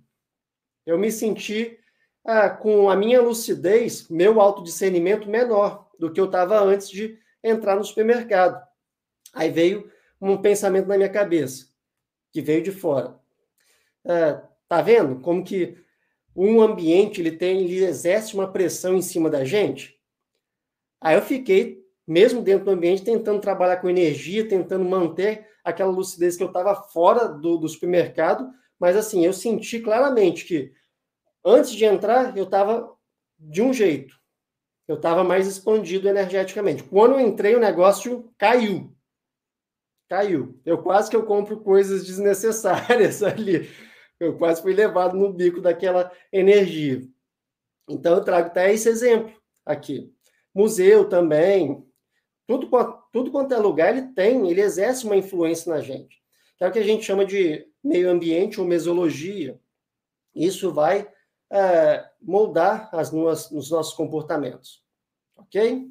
[0.86, 1.78] Eu me senti
[2.24, 7.76] ah, com a minha lucidez, meu autodiscernimento menor do que eu estava antes de entrar
[7.76, 8.62] no supermercado.
[9.34, 11.66] Aí veio um pensamento na minha cabeça,
[12.32, 13.18] que veio de fora.
[14.04, 15.76] É, tá vendo como que
[16.34, 19.98] um ambiente ele tem, ele exerce uma pressão em cima da gente?
[21.00, 26.36] Aí eu fiquei, mesmo dentro do ambiente, tentando trabalhar com energia, tentando manter aquela lucidez
[26.36, 30.72] que eu estava fora do, do supermercado, mas assim, eu senti claramente que
[31.44, 32.92] antes de entrar, eu estava
[33.38, 34.17] de um jeito.
[34.88, 36.82] Eu estava mais expandido energeticamente.
[36.82, 38.90] Quando eu entrei, o negócio caiu
[40.08, 40.58] caiu.
[40.64, 43.68] Eu quase que eu compro coisas desnecessárias ali.
[44.18, 47.06] Eu quase fui levado no bico daquela energia.
[47.88, 49.32] Então eu trago até esse exemplo
[49.64, 50.12] aqui.
[50.52, 51.86] Museu também,
[52.46, 52.68] tudo,
[53.12, 56.20] tudo quanto é lugar ele tem, ele exerce uma influência na gente.
[56.56, 59.60] que é o que a gente chama de meio ambiente ou mesologia.
[60.34, 61.08] Isso vai
[61.50, 64.82] é, moldar as, os nossos comportamentos.
[65.36, 65.88] Ok?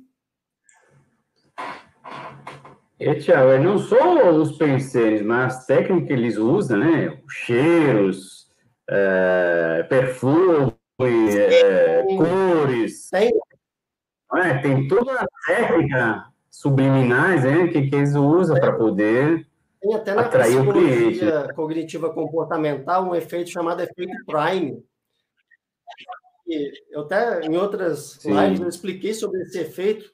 [2.99, 7.21] E, Tiago, não só os penseres, mas as técnicas que eles usam, né?
[7.29, 8.47] Cheiros,
[8.89, 13.09] é, perfume, é, cores.
[13.09, 13.31] Tem.
[14.35, 19.47] É, tem toda a técnica subliminais né, que, que eles usam para poder
[19.79, 21.19] tem até na atrair o cliente.
[21.55, 24.83] cognitiva comportamental um efeito chamado efeito Prime.
[26.47, 28.33] E eu até em outras Sim.
[28.33, 30.11] lives eu expliquei sobre esse efeito,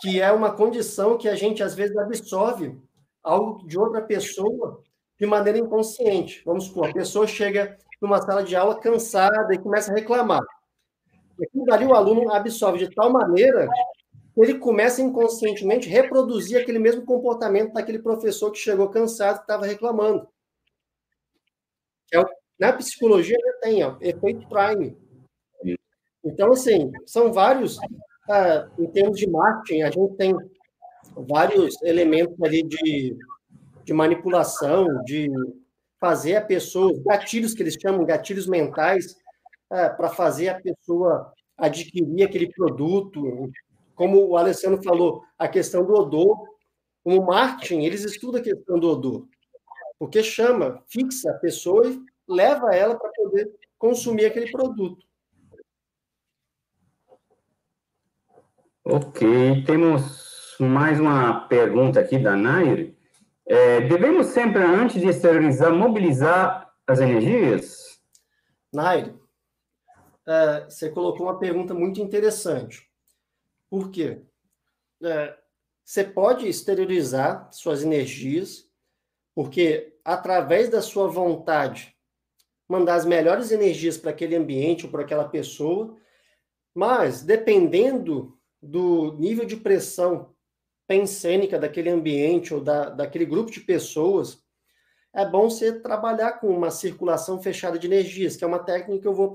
[0.00, 2.80] que é uma condição que a gente às vezes absorve
[3.22, 4.82] algo de outra pessoa
[5.18, 6.42] de maneira inconsciente.
[6.44, 10.42] Vamos supor, a pessoa chega numa sala de aula cansada e começa a reclamar.
[11.38, 13.68] E aquilo dali o aluno absorve de tal maneira
[14.36, 19.64] ele começa inconscientemente a reproduzir aquele mesmo comportamento daquele professor que chegou cansado, que estava
[19.64, 20.28] reclamando.
[22.12, 22.18] É,
[22.58, 24.96] na psicologia tem ó, efeito prime.
[26.24, 27.78] Então, assim, são vários,
[28.30, 30.34] ah, em termos de marketing, a gente tem
[31.16, 33.16] vários elementos ali de,
[33.84, 35.30] de manipulação, de
[36.00, 39.16] fazer a pessoa, gatilhos que eles chamam gatilhos mentais,
[39.70, 43.50] ah, para fazer a pessoa adquirir aquele produto,
[43.94, 46.36] como o Alessandro falou, a questão do odor.
[47.04, 49.26] O marketing, eles estudam a questão do odor,
[49.98, 55.04] porque chama, fixa a pessoa e leva ela para poder consumir aquele produto.
[58.84, 62.94] Ok, temos mais uma pergunta aqui da Nair.
[63.46, 68.00] É, devemos sempre, antes de esterilizar, mobilizar as energias?
[68.72, 69.14] Nair,
[70.26, 72.88] é, você colocou uma pergunta muito interessante.
[73.70, 74.22] Por quê?
[75.02, 75.36] É,
[75.84, 78.70] você pode exteriorizar suas energias,
[79.34, 81.93] porque através da sua vontade,
[82.68, 85.96] mandar as melhores energias para aquele ambiente ou para aquela pessoa,
[86.74, 90.34] mas dependendo do nível de pressão
[90.86, 94.42] pensênica daquele ambiente ou da, daquele grupo de pessoas,
[95.12, 99.08] é bom você trabalhar com uma circulação fechada de energias, que é uma técnica que
[99.08, 99.32] eu vou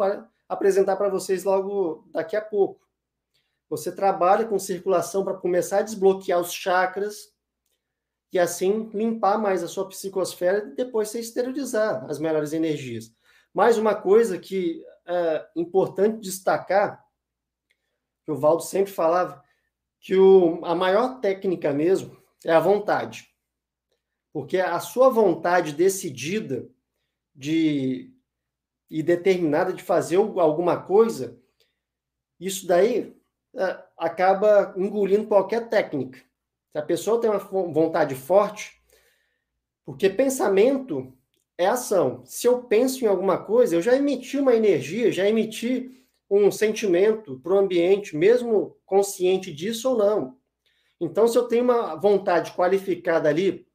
[0.47, 2.85] apresentar para vocês logo daqui a pouco.
[3.69, 7.31] Você trabalha com circulação para começar a desbloquear os chakras
[8.33, 13.13] e assim limpar mais a sua psicosfera e depois você esterilizar as melhores energias.
[13.53, 17.03] Mais uma coisa que é importante destacar,
[18.23, 19.43] que o Valdo sempre falava,
[19.99, 23.27] que o, a maior técnica mesmo é a vontade.
[24.31, 26.69] Porque a sua vontade decidida
[27.33, 28.13] de
[28.89, 31.39] e determinada de fazer alguma coisa,
[32.39, 33.15] isso daí
[33.55, 36.19] é, acaba engolindo qualquer técnica.
[36.71, 38.81] Se a pessoa tem uma vontade forte,
[39.85, 41.15] porque pensamento
[41.60, 42.24] é ação.
[42.26, 47.38] Se eu penso em alguma coisa, eu já emiti uma energia, já emiti um sentimento
[47.41, 50.38] para o ambiente, mesmo consciente disso ou não.
[51.02, 53.67] Então, se eu tenho uma vontade qualificada ali,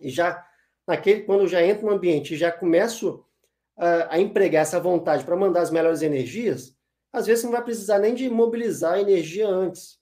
[0.00, 0.44] e já
[0.84, 3.24] naquele quando eu já entro no ambiente e já começo
[3.78, 6.76] uh, a empregar essa vontade para mandar as melhores energias,
[7.12, 10.00] às vezes não vai precisar nem de mobilizar a energia antes.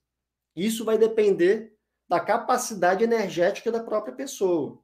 [0.57, 1.75] Isso vai depender
[2.09, 4.79] da capacidade energética da própria pessoa.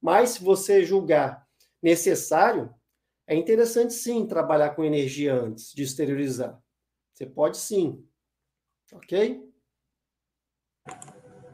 [0.00, 1.42] Mas se você julgar
[1.82, 2.72] necessário,
[3.26, 6.58] é interessante sim trabalhar com energia antes de exteriorizar.
[7.14, 8.04] Você pode sim.
[8.92, 9.42] Ok?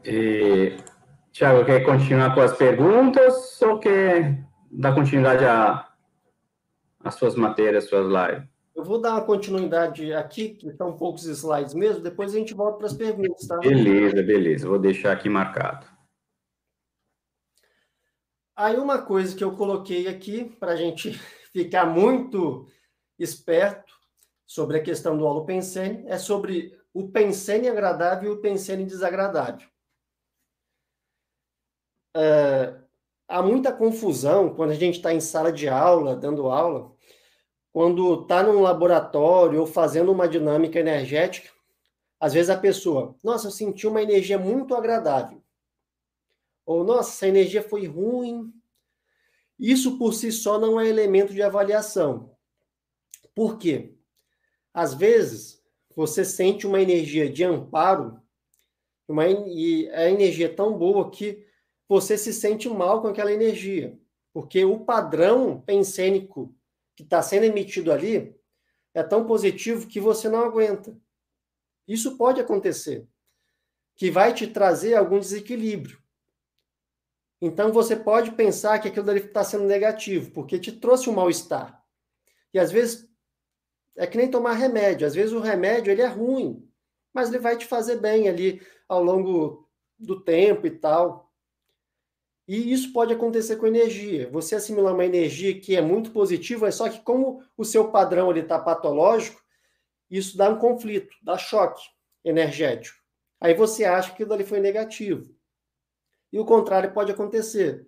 [0.03, 0.77] E,
[1.31, 5.45] Tiago, quer continuar com as perguntas ou quer dar continuidade
[6.99, 8.47] às suas matérias, suas lives?
[8.75, 12.77] Eu vou dar uma continuidade aqui, que são poucos slides mesmo, depois a gente volta
[12.77, 13.57] para as perguntas, tá?
[13.57, 14.67] Beleza, beleza.
[14.67, 15.85] Vou deixar aqui marcado.
[18.59, 21.13] Aí uma coisa que eu coloquei aqui para a gente
[21.53, 22.67] ficar muito
[23.17, 23.93] esperto
[24.45, 29.65] sobre a questão do holopensene é sobre o pensene agradável e o pensene desagradável.
[32.13, 32.75] É,
[33.29, 36.93] há muita confusão quando a gente está em sala de aula, dando aula,
[37.71, 41.49] quando está num laboratório ou fazendo uma dinâmica energética,
[42.19, 45.41] às vezes a pessoa, nossa, eu senti uma energia muito agradável.
[46.69, 48.53] Ou, nossa, essa energia foi ruim.
[49.57, 52.37] Isso por si só não é elemento de avaliação.
[53.33, 53.95] Por quê?
[54.71, 55.63] Às vezes,
[55.95, 58.21] você sente uma energia de amparo,
[59.07, 61.43] uma, e a energia é tão boa que
[61.87, 63.99] você se sente mal com aquela energia.
[64.31, 66.55] Porque o padrão pensênico
[66.95, 68.39] que está sendo emitido ali
[68.93, 70.95] é tão positivo que você não aguenta.
[71.87, 73.07] Isso pode acontecer,
[73.95, 75.98] que vai te trazer algum desequilíbrio.
[77.41, 81.83] Então você pode pensar que aquilo dali está sendo negativo, porque te trouxe um mal-estar.
[82.53, 83.09] E às vezes
[83.95, 85.07] é que nem tomar remédio.
[85.07, 86.67] Às vezes o remédio ele é ruim,
[87.13, 89.67] mas ele vai te fazer bem ali ao longo
[89.97, 91.29] do tempo e tal.
[92.47, 94.27] E isso pode acontecer com energia.
[94.31, 98.31] Você assimilar uma energia que é muito positiva, é só que como o seu padrão
[98.31, 99.39] ele está patológico,
[100.09, 101.83] isso dá um conflito, dá choque
[102.25, 102.97] energético.
[103.39, 105.31] Aí você acha que aquilo ali foi negativo.
[106.31, 107.87] E o contrário pode acontecer.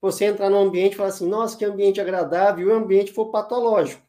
[0.00, 3.30] Você entrar num ambiente e falar assim, nossa, que ambiente agradável, e o ambiente for
[3.30, 4.02] patológico.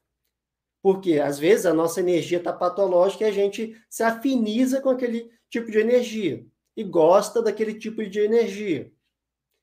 [0.82, 5.32] Porque, às vezes, a nossa energia está patológica e a gente se afiniza com aquele
[5.50, 6.46] tipo de energia
[6.76, 8.92] e gosta daquele tipo de energia.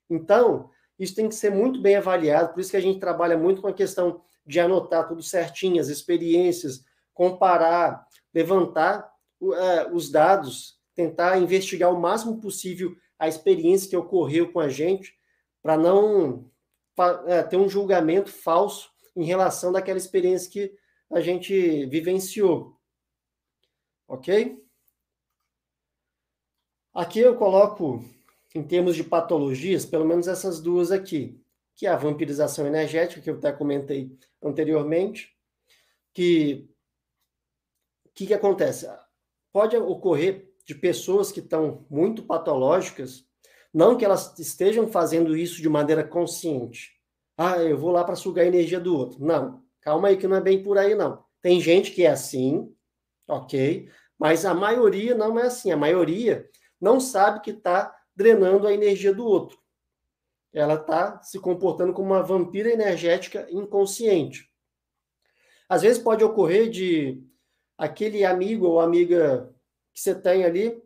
[0.09, 3.61] Então, isso tem que ser muito bem avaliado, por isso que a gente trabalha muito
[3.61, 6.83] com a questão de anotar tudo certinho, as experiências,
[7.13, 9.09] comparar, levantar
[9.39, 15.15] uh, os dados, tentar investigar o máximo possível a experiência que ocorreu com a gente,
[15.61, 16.51] para não
[16.99, 20.75] uh, ter um julgamento falso em relação daquela experiência que
[21.11, 22.77] a gente vivenciou.
[24.07, 24.61] Ok?
[26.93, 28.03] Aqui eu coloco,
[28.53, 31.41] em termos de patologias, pelo menos essas duas aqui,
[31.75, 35.35] que é a vampirização energética, que eu até comentei anteriormente,
[36.13, 36.69] que
[38.05, 38.87] o que, que acontece?
[39.51, 43.25] Pode ocorrer de pessoas que estão muito patológicas,
[43.73, 46.91] não que elas estejam fazendo isso de maneira consciente.
[47.37, 49.23] Ah, eu vou lá para sugar a energia do outro.
[49.23, 49.63] Não.
[49.81, 51.23] Calma aí que não é bem por aí, não.
[51.41, 52.73] Tem gente que é assim,
[53.27, 55.71] ok, mas a maioria não é assim.
[55.71, 56.49] A maioria
[56.79, 59.57] não sabe que está drenando a energia do outro.
[60.53, 64.49] Ela está se comportando como uma vampira energética inconsciente.
[65.67, 67.23] Às vezes pode ocorrer de
[67.77, 69.52] aquele amigo ou amiga
[69.93, 70.81] que você tem ali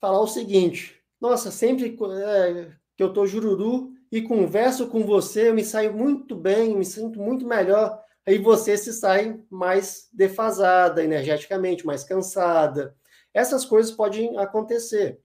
[0.00, 5.54] falar o seguinte: Nossa, sempre é, que eu estou jururu e converso com você, eu
[5.54, 11.84] me saio muito bem, me sinto muito melhor aí você se sai mais defasada energeticamente,
[11.84, 12.94] mais cansada.
[13.32, 15.20] Essas coisas podem acontecer.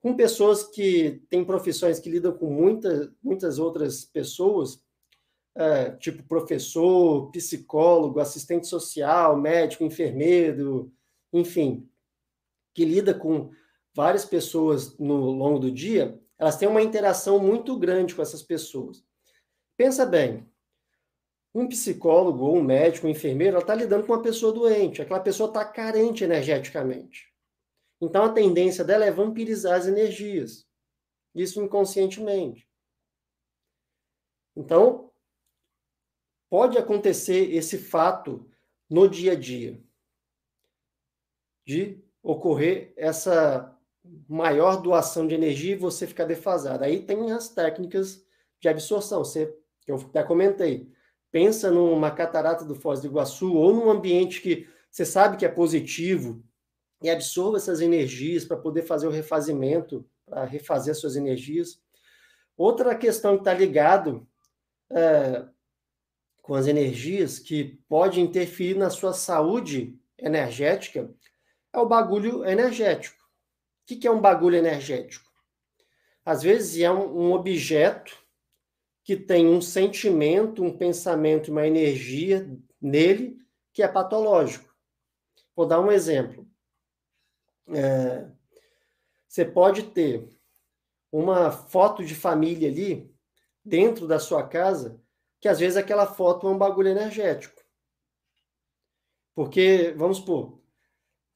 [0.00, 4.82] Com pessoas que têm profissões que lidam com muita, muitas outras pessoas,
[5.54, 10.92] é, tipo professor, psicólogo, assistente social, médico, enfermeiro,
[11.32, 11.88] enfim,
[12.74, 13.50] que lida com
[13.94, 19.04] várias pessoas no longo do dia, elas têm uma interação muito grande com essas pessoas.
[19.76, 20.46] Pensa bem,
[21.54, 25.00] um psicólogo ou um médico, um enfermeiro, está lidando com uma pessoa doente.
[25.00, 27.32] Aquela pessoa está carente energeticamente.
[28.00, 30.66] Então a tendência dela é vampirizar as energias.
[31.32, 32.68] Isso inconscientemente.
[34.56, 35.12] Então,
[36.48, 38.48] pode acontecer esse fato
[38.88, 39.82] no dia a dia
[41.66, 43.72] de ocorrer essa
[44.28, 46.82] maior doação de energia e você ficar defasado.
[46.82, 48.26] Aí tem as técnicas
[48.60, 49.54] de absorção, você,
[49.84, 50.92] que eu até comentei
[51.34, 55.48] pensa numa catarata do Foz do Iguaçu ou num ambiente que você sabe que é
[55.48, 56.40] positivo
[57.02, 61.82] e absorva essas energias para poder fazer o refazimento, para refazer suas energias.
[62.56, 64.24] Outra questão que está ligado
[64.92, 65.44] é,
[66.40, 71.12] com as energias que pode interferir na sua saúde energética
[71.74, 73.22] é o bagulho energético.
[73.82, 75.30] O que, é um bagulho energético?
[76.24, 78.16] Às vezes é um, um objeto
[79.02, 82.48] que tem um sentimento, um pensamento, uma energia
[82.80, 83.36] nele
[83.72, 84.72] que é patológico.
[85.54, 86.48] Vou dar um exemplo.
[87.68, 88.26] É,
[89.28, 90.28] você pode ter
[91.10, 93.12] uma foto de família ali
[93.64, 95.02] dentro da sua casa,
[95.40, 97.62] que às vezes aquela foto é um bagulho energético.
[99.34, 100.63] Porque, vamos supor,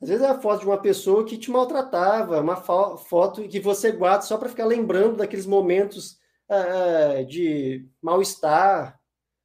[0.01, 3.90] às vezes é a foto de uma pessoa que te maltratava, uma foto que você
[3.90, 6.18] guarda só para ficar lembrando daqueles momentos
[6.49, 9.01] uh, de mal-estar,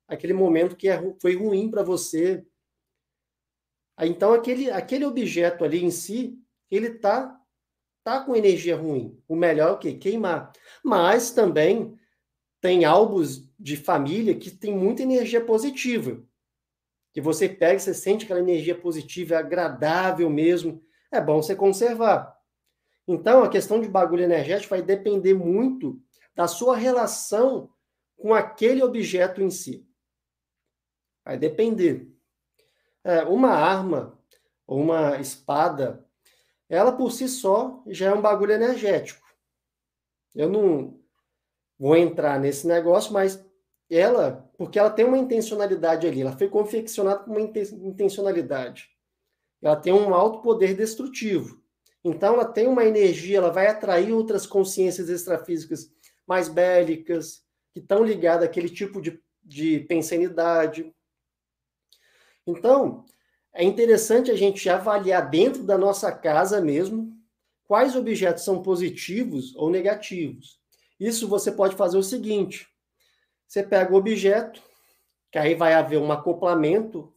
[0.08, 2.46] aquele momento que é, foi ruim para você.
[4.02, 6.38] Então, aquele, aquele objeto ali em si,
[6.70, 7.40] ele está
[8.04, 9.20] tá com energia ruim.
[9.28, 9.94] O melhor é o quê?
[9.94, 10.52] Queimar.
[10.84, 11.98] Mas também
[12.62, 16.24] tem álbuns de família que tem muita energia positiva.
[17.14, 20.84] Que você pega, você sente aquela energia positiva, é agradável mesmo.
[21.12, 22.36] É bom você conservar.
[23.08, 26.02] Então, a questão de bagulho energético vai depender muito
[26.36, 27.70] da sua relação
[28.18, 29.88] com aquele objeto em si.
[31.24, 32.12] Vai depender.
[33.04, 34.18] É, uma arma
[34.66, 36.06] ou uma espada,
[36.70, 39.22] ela por si só já é um bagulho energético.
[40.34, 41.00] Eu não
[41.78, 43.46] vou entrar nesse negócio, mas
[43.96, 48.90] ela, porque ela tem uma intencionalidade ali, ela foi confeccionada com uma intencionalidade.
[49.62, 51.62] Ela tem um alto poder destrutivo.
[52.04, 55.90] Então, ela tem uma energia, ela vai atrair outras consciências extrafísicas
[56.28, 60.94] mais bélicas, que estão ligadas àquele tipo de, de pensanidade.
[62.46, 63.06] Então,
[63.54, 67.14] é interessante a gente avaliar dentro da nossa casa mesmo
[67.66, 70.60] quais objetos são positivos ou negativos.
[71.00, 72.68] Isso você pode fazer o seguinte:
[73.54, 74.64] você pega o objeto,
[75.32, 77.14] que aí vai haver um acoplamento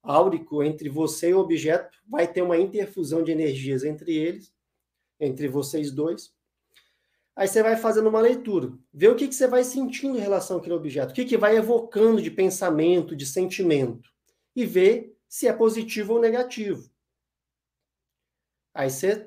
[0.00, 4.54] áurico entre você e o objeto, vai ter uma interfusão de energias entre eles,
[5.18, 6.32] entre vocês dois.
[7.34, 10.58] Aí você vai fazendo uma leitura, vê o que, que você vai sentindo em relação
[10.58, 14.08] àquele objeto, o que, que vai evocando de pensamento, de sentimento,
[14.54, 16.88] e vê se é positivo ou negativo.
[18.72, 19.26] Aí você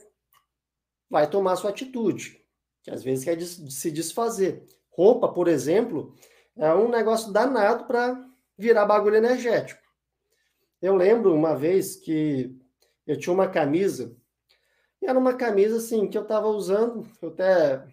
[1.10, 2.42] vai tomar sua atitude,
[2.82, 4.66] que às vezes quer se desfazer.
[4.90, 6.16] Roupa, por exemplo,
[6.58, 8.20] é um negócio danado para
[8.58, 9.82] virar bagulho energético.
[10.82, 12.56] Eu lembro uma vez que
[13.08, 14.16] eu tinha uma camisa,
[15.02, 17.86] e era uma camisa assim que eu estava usando, eu até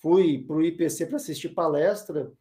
[0.00, 2.32] fui para o IPC para assistir palestra,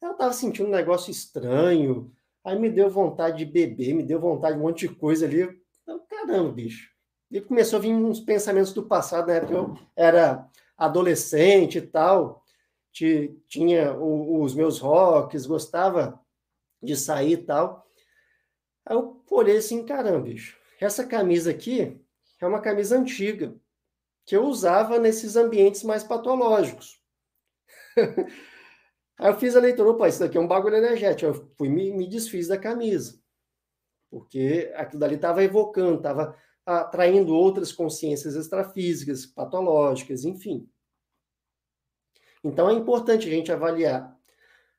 [0.00, 2.12] eu estava sentindo um negócio estranho,
[2.44, 5.40] aí me deu vontade de beber, me deu vontade de um monte de coisa ali.
[5.86, 6.90] Eu, caramba, bicho.
[7.30, 10.46] E começou a vir uns pensamentos do passado, na época eu era
[10.76, 12.43] adolescente e tal,
[13.48, 16.20] tinha os meus rocks, gostava
[16.82, 17.84] de sair e tal.
[18.86, 22.00] Aí eu olhei assim, caramba, bicho, essa camisa aqui
[22.40, 23.54] é uma camisa antiga,
[24.26, 27.02] que eu usava nesses ambientes mais patológicos.
[29.18, 31.30] Aí eu fiz a leitura, opa, isso daqui é um bagulho energético.
[31.30, 33.20] Eu fui me, me desfiz da camisa,
[34.10, 36.36] porque aquilo dali estava evocando, estava
[36.66, 40.68] atraindo outras consciências extrafísicas, patológicas, enfim.
[42.44, 44.14] Então é importante a gente avaliar.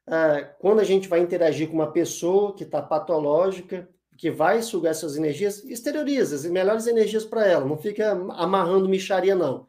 [0.07, 4.91] Ah, quando a gente vai interagir com uma pessoa que está patológica, que vai sugar
[4.91, 9.67] essas energias, exterioriza as melhores energias para ela, não fica amarrando micharia, não.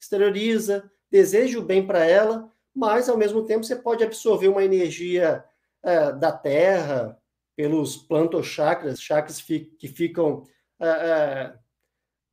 [0.00, 5.44] Exterioriza, deseja o bem para ela, mas ao mesmo tempo você pode absorver uma energia
[5.82, 7.18] é, da terra
[7.54, 10.44] pelos plantochakras, chakras que ficam
[10.80, 11.52] é,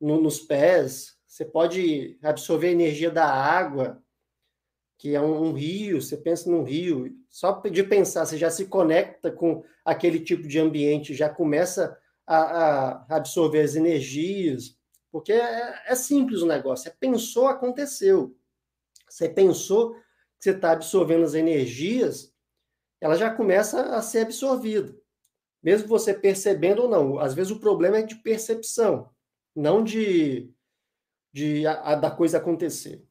[0.00, 4.02] no, nos pés, você pode absorver energia da água,
[5.00, 8.66] que é um, um, rio, você pensa num rio, só de pensar, você já se
[8.66, 14.76] conecta com aquele tipo de ambiente, já começa a, a absorver as energias,
[15.10, 18.36] porque é, é, simples o negócio, é pensou, aconteceu.
[19.08, 20.00] Você pensou que
[20.38, 22.34] você está absorvendo as energias,
[23.00, 24.94] ela já começa a ser absorvida.
[25.62, 27.18] Mesmo você percebendo ou não.
[27.18, 29.08] Às vezes o problema é de percepção,
[29.56, 30.52] não de,
[31.32, 33.02] de a, a, da coisa acontecer.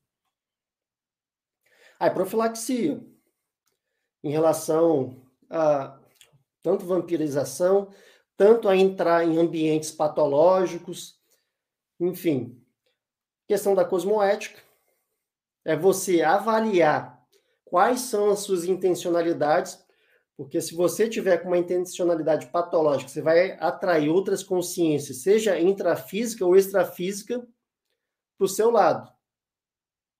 [1.99, 3.05] A profilaxia,
[4.23, 5.99] em relação a
[6.63, 7.89] tanto vampirização,
[8.37, 11.19] tanto a entrar em ambientes patológicos,
[11.99, 12.57] enfim.
[13.45, 14.61] Questão da cosmoética
[15.65, 17.21] é você avaliar
[17.65, 19.77] quais são as suas intencionalidades,
[20.37, 26.45] porque se você tiver com uma intencionalidade patológica, você vai atrair outras consciências, seja intrafísica
[26.45, 27.45] ou extrafísica,
[28.37, 29.18] para o seu lado.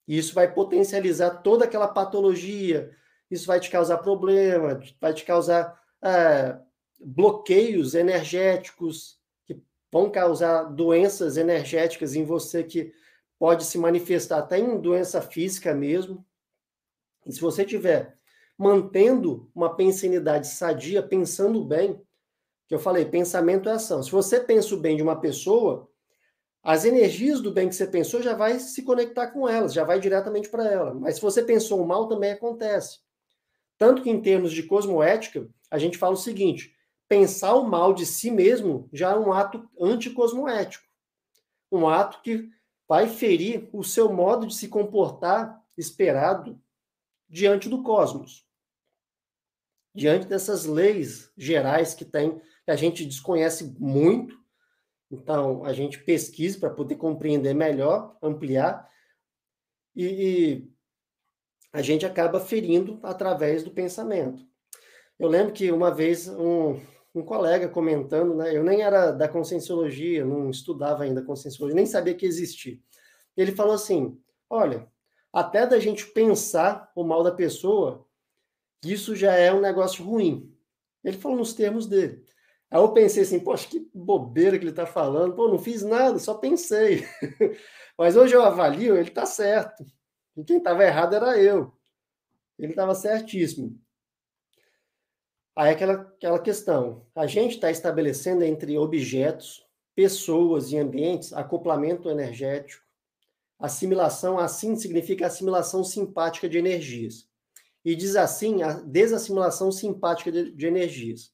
[0.10, 2.92] E isso vai potencializar toda aquela patologia,
[3.30, 6.58] isso vai te causar problema, vai te causar é,
[7.00, 12.92] bloqueios energéticos, que vão causar doenças energéticas em você que
[13.38, 16.26] pode se manifestar até em doença física mesmo.
[17.24, 18.18] E se você tiver
[18.58, 22.02] mantendo uma pensanidade sadia, pensando bem,
[22.68, 24.02] que eu falei, pensamento é ação.
[24.02, 25.89] Se você pensa o bem de uma pessoa,
[26.70, 30.00] as energias do bem que você pensou já vai se conectar com elas, já vai
[30.00, 30.94] diretamente para ela.
[30.94, 33.00] Mas se você pensou o mal, também acontece.
[33.76, 36.76] Tanto que em termos de cosmoética, a gente fala o seguinte:
[37.08, 40.86] pensar o mal de si mesmo já é um ato anticosmoético.
[41.72, 42.48] Um ato que
[42.88, 46.62] vai ferir o seu modo de se comportar esperado
[47.28, 48.46] diante do cosmos.
[49.96, 54.38] Diante dessas leis gerais que tem, que a gente desconhece muito,
[55.12, 58.88] então, a gente pesquisa para poder compreender melhor, ampliar,
[59.96, 60.72] e, e,
[61.74, 64.46] a gente acaba ferindo através do pensamento.
[65.18, 66.80] Eu lembro que uma vez um,
[67.14, 72.14] um colega comentando, né, eu nem era da conscienciologia, não estudava ainda conscienciologia, nem sabia
[72.14, 72.80] que existia.
[73.36, 74.88] Ele falou assim: olha,
[75.34, 78.06] até da gente pensar o mal da pessoa,
[78.84, 80.56] isso já é um negócio ruim.
[81.04, 82.24] Ele falou nos termos dele.
[82.72, 85.36] Aí eu pensei assim, poxa, que bobeira que ele está falando.
[85.36, 87.04] Pô, não fiz nada, só pensei.
[87.98, 89.84] Mas hoje eu avalio, ele está certo.
[90.38, 91.74] E quem estava errado era eu.
[92.58, 93.80] Ele estava certíssimo.
[95.56, 99.66] Aí aquela, aquela questão, a gente está estabelecendo entre objetos,
[99.96, 102.86] pessoas e ambientes acoplamento energético.
[103.60, 107.28] Assimilação, assim significa assimilação simpática de energias.
[107.84, 111.34] e diz assim a desassimilação simpática de, de energias.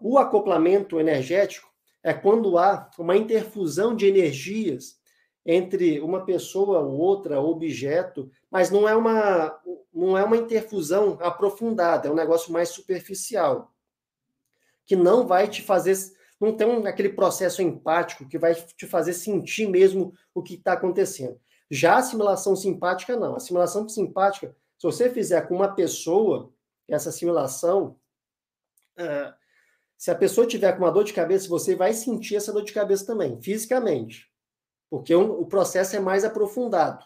[0.00, 1.68] O acoplamento energético
[2.02, 4.98] é quando há uma interfusão de energias
[5.44, 9.60] entre uma pessoa ou outra objeto, mas não é uma
[9.92, 13.74] não é uma interfusão aprofundada, é um negócio mais superficial,
[14.86, 15.94] que não vai te fazer
[16.40, 20.72] não tem um, aquele processo empático que vai te fazer sentir mesmo o que está
[20.72, 21.38] acontecendo.
[21.70, 23.34] Já a assimilação simpática, não.
[23.34, 26.50] A assimilação simpática, se você fizer com uma pessoa,
[26.88, 27.98] essa assimilação,
[28.98, 29.39] uh,
[30.00, 32.72] se a pessoa tiver com uma dor de cabeça, você vai sentir essa dor de
[32.72, 34.32] cabeça também, fisicamente.
[34.88, 37.04] Porque o, processo é mais aprofundado,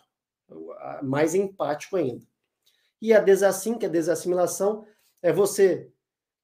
[1.03, 2.25] mais empático ainda.
[3.03, 4.87] E a desassim, que é a desassimilação,
[5.21, 5.91] é você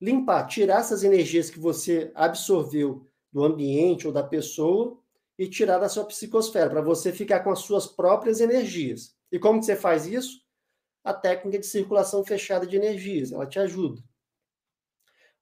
[0.00, 4.98] limpar, tirar essas energias que você absorveu do ambiente ou da pessoa
[5.38, 9.16] e tirar da sua psicosfera, para você ficar com as suas próprias energias.
[9.30, 10.44] E como que você faz isso?
[11.04, 14.02] A técnica de circulação fechada de energias, ela te ajuda.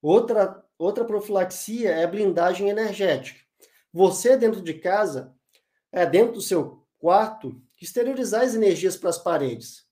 [0.02, 3.40] Outra, outra profilaxia é a blindagem energética.
[3.92, 5.34] Você, dentro de casa,
[5.90, 9.86] é dentro do seu quarto, exteriorizar as energias para as paredes.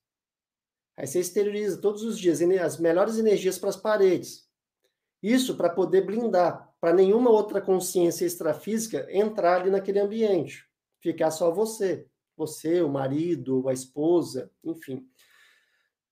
[0.96, 4.46] Aí você exterioriza todos os dias as melhores energias para as paredes.
[5.22, 10.64] Isso para poder blindar, para nenhuma outra consciência extrafísica entrar ali naquele ambiente.
[11.00, 12.06] Ficar só você.
[12.36, 15.08] Você, o marido, a esposa, enfim.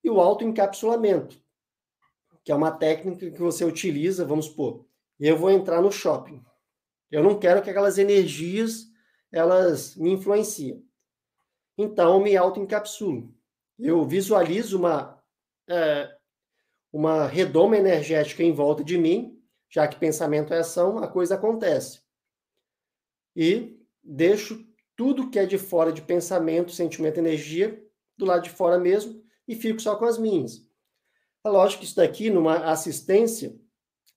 [0.03, 1.41] E o autoencapsulamento,
[2.45, 4.85] que é uma técnica que você utiliza, vamos supor,
[5.19, 6.45] eu vou entrar no shopping.
[7.11, 8.87] Eu não quero que aquelas energias
[9.33, 10.87] elas me influenciem.
[11.77, 13.35] Então, eu me autoencapsulo.
[13.79, 15.21] Eu visualizo uma
[15.69, 16.15] é,
[16.93, 22.01] uma redoma energética em volta de mim, já que pensamento é ação, a coisa acontece.
[23.35, 24.65] E deixo
[24.95, 27.83] tudo que é de fora de pensamento, sentimento, energia,
[28.17, 30.65] do lado de fora mesmo, e fico só com as minhas.
[31.45, 33.55] É lógico que isso daqui, numa assistência,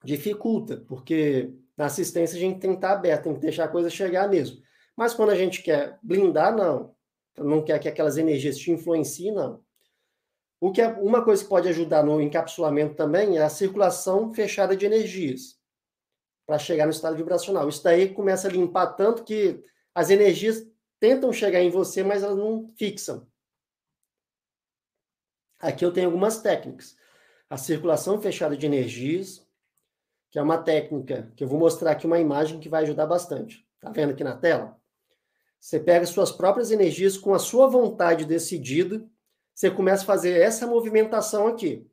[0.03, 3.89] dificulta, porque na assistência a gente tem que estar aberto, tem que deixar a coisa
[3.89, 4.61] chegar mesmo.
[4.95, 6.95] Mas quando a gente quer blindar, não.
[7.37, 9.63] Não quer que aquelas energias te influenciem, não.
[10.59, 14.75] O que é, uma coisa que pode ajudar no encapsulamento também é a circulação fechada
[14.75, 15.55] de energias
[16.47, 17.69] para chegar no estado vibracional.
[17.69, 19.63] Isso daí começa a limpar tanto que
[19.93, 20.65] as energias
[20.99, 23.27] tentam chegar em você, mas elas não fixam.
[25.59, 26.96] Aqui eu tenho algumas técnicas.
[27.49, 29.45] A circulação fechada de energias,
[30.29, 33.65] que é uma técnica que eu vou mostrar aqui uma imagem que vai ajudar bastante.
[33.79, 34.77] Tá vendo aqui na tela?
[35.59, 39.07] Você pega suas próprias energias com a sua vontade decidida
[39.57, 41.89] você começa a fazer essa movimentação aqui,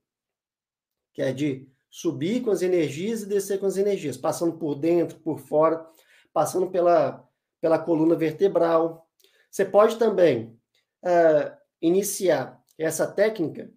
[1.15, 5.19] que é de subir com as energias e descer com as energias, passando por dentro,
[5.21, 5.89] por fora,
[6.31, 7.27] passando pela,
[7.63, 9.09] pela coluna vertebral.
[9.51, 10.61] Você pode também
[11.03, 13.73] uh, iniciar essa técnica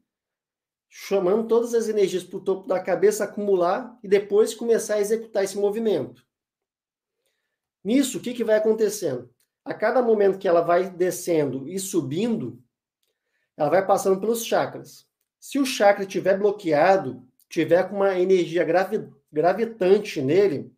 [0.99, 5.43] chamando todas as energias para o topo da cabeça, acumular e depois começar a executar
[5.43, 6.25] esse movimento.
[7.83, 9.29] Nisso, o que, que vai acontecendo?
[9.63, 12.59] A cada momento que ela vai descendo e subindo,
[13.55, 15.05] ela vai passando pelos chakras.
[15.39, 20.73] Se o chakra estiver bloqueado, tiver com uma energia gravi, gravitante nele,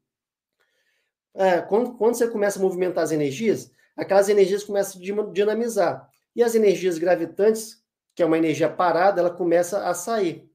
[1.33, 6.09] é, quando, quando você começa a movimentar as energias, aquelas energias começam a dinamizar.
[6.35, 7.78] E as energias gravitantes,
[8.19, 10.51] que é uma energia parada, ela começa a sair.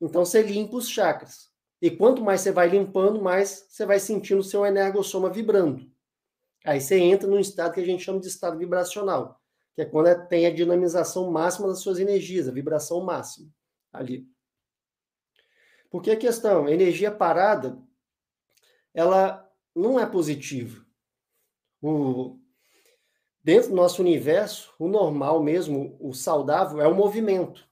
[0.00, 1.48] Então você limpa os chakras.
[1.80, 5.88] E quanto mais você vai limpando, mais você vai sentindo o seu energossoma vibrando.
[6.66, 9.40] Aí você entra num estado que a gente chama de estado vibracional
[9.76, 13.48] que é quando é, tem a dinamização máxima das suas energias, a vibração máxima
[13.92, 14.28] ali.
[15.88, 17.80] Porque a questão, energia parada,
[18.92, 20.84] ela não é positiva.
[21.80, 22.38] O,
[23.42, 27.66] dentro do nosso universo, o normal mesmo, o saudável, é o movimento.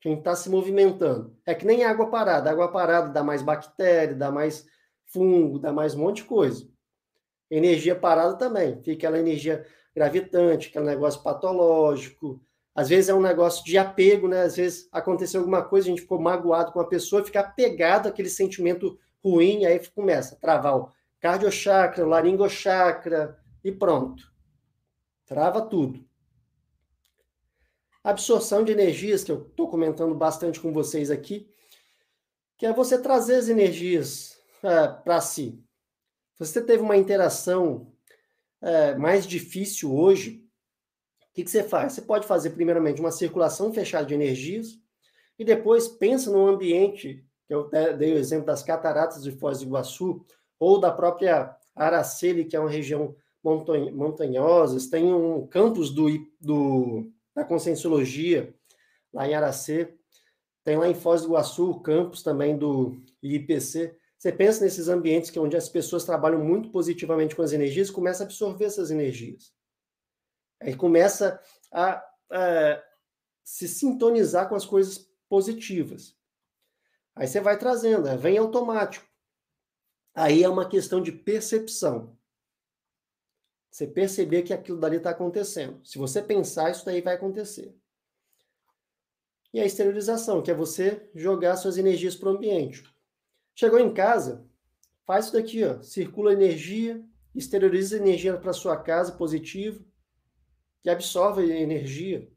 [0.00, 1.34] Quem está se movimentando.
[1.46, 2.50] É que nem água parada.
[2.50, 4.66] Água parada dá mais bactéria, dá mais
[5.06, 6.68] fungo, dá mais um monte de coisa.
[7.50, 8.76] Energia parada também.
[8.82, 9.64] Fica aquela energia
[9.94, 12.42] gravitante, aquele negócio patológico.
[12.74, 14.42] Às vezes é um negócio de apego, né?
[14.42, 18.28] Às vezes aconteceu alguma coisa, a gente ficou magoado com a pessoa, fica apegado àquele
[18.28, 24.33] sentimento ruim, aí começa a travar o cardiochakra, o laringochakra e pronto.
[25.26, 26.04] Trava tudo.
[28.02, 31.48] Absorção de energias, que eu estou comentando bastante com vocês aqui,
[32.58, 35.58] que é você trazer as energias é, para si.
[36.38, 37.92] Você teve uma interação
[38.60, 40.44] é, mais difícil hoje,
[41.30, 41.94] o que, que você faz?
[41.94, 44.78] Você pode fazer, primeiramente, uma circulação fechada de energias,
[45.38, 49.64] e depois pensa no ambiente, que eu dei o exemplo das cataratas de Foz do
[49.64, 50.24] Iguaçu,
[50.58, 56.06] ou da própria Araceli, que é uma região montanhosa, tem um campus do,
[56.40, 58.54] do, da Conscienciologia,
[59.12, 59.94] lá em Aracê,
[60.64, 63.96] Tem lá em Foz do Iguaçu, o campus também do IPC.
[64.18, 68.22] Você pensa nesses ambientes que onde as pessoas trabalham muito positivamente com as energias, começa
[68.22, 69.52] a absorver essas energias.
[70.60, 71.38] Aí começa
[71.70, 72.82] a, a
[73.44, 76.16] se sintonizar com as coisas positivas.
[77.14, 78.16] Aí você vai trazendo, né?
[78.16, 79.06] vem automático.
[80.14, 82.16] Aí é uma questão de percepção.
[83.74, 85.84] Você perceber que aquilo dali está acontecendo.
[85.84, 87.74] Se você pensar, isso daí vai acontecer.
[89.52, 92.84] E a exteriorização, que é você jogar suas energias para o ambiente.
[93.52, 94.46] Chegou em casa,
[95.04, 95.82] faz isso daqui, ó.
[95.82, 97.04] Circula energia,
[97.34, 99.84] exterioriza energia para sua casa positivo,
[100.80, 102.30] que absorve energia.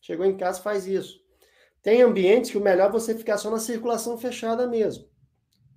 [0.00, 1.22] Chegou em casa, faz isso.
[1.82, 5.06] Tem ambientes que o melhor é você ficar só na circulação fechada mesmo.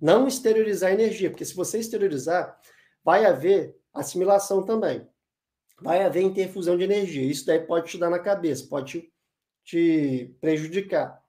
[0.00, 2.58] Não exteriorizar energia, porque se você exteriorizar,
[3.04, 5.06] vai haver assimilação também.
[5.80, 7.22] Vai haver interfusão de energia.
[7.22, 9.10] Isso daí pode te dar na cabeça, pode
[9.64, 11.22] te, prejudicar.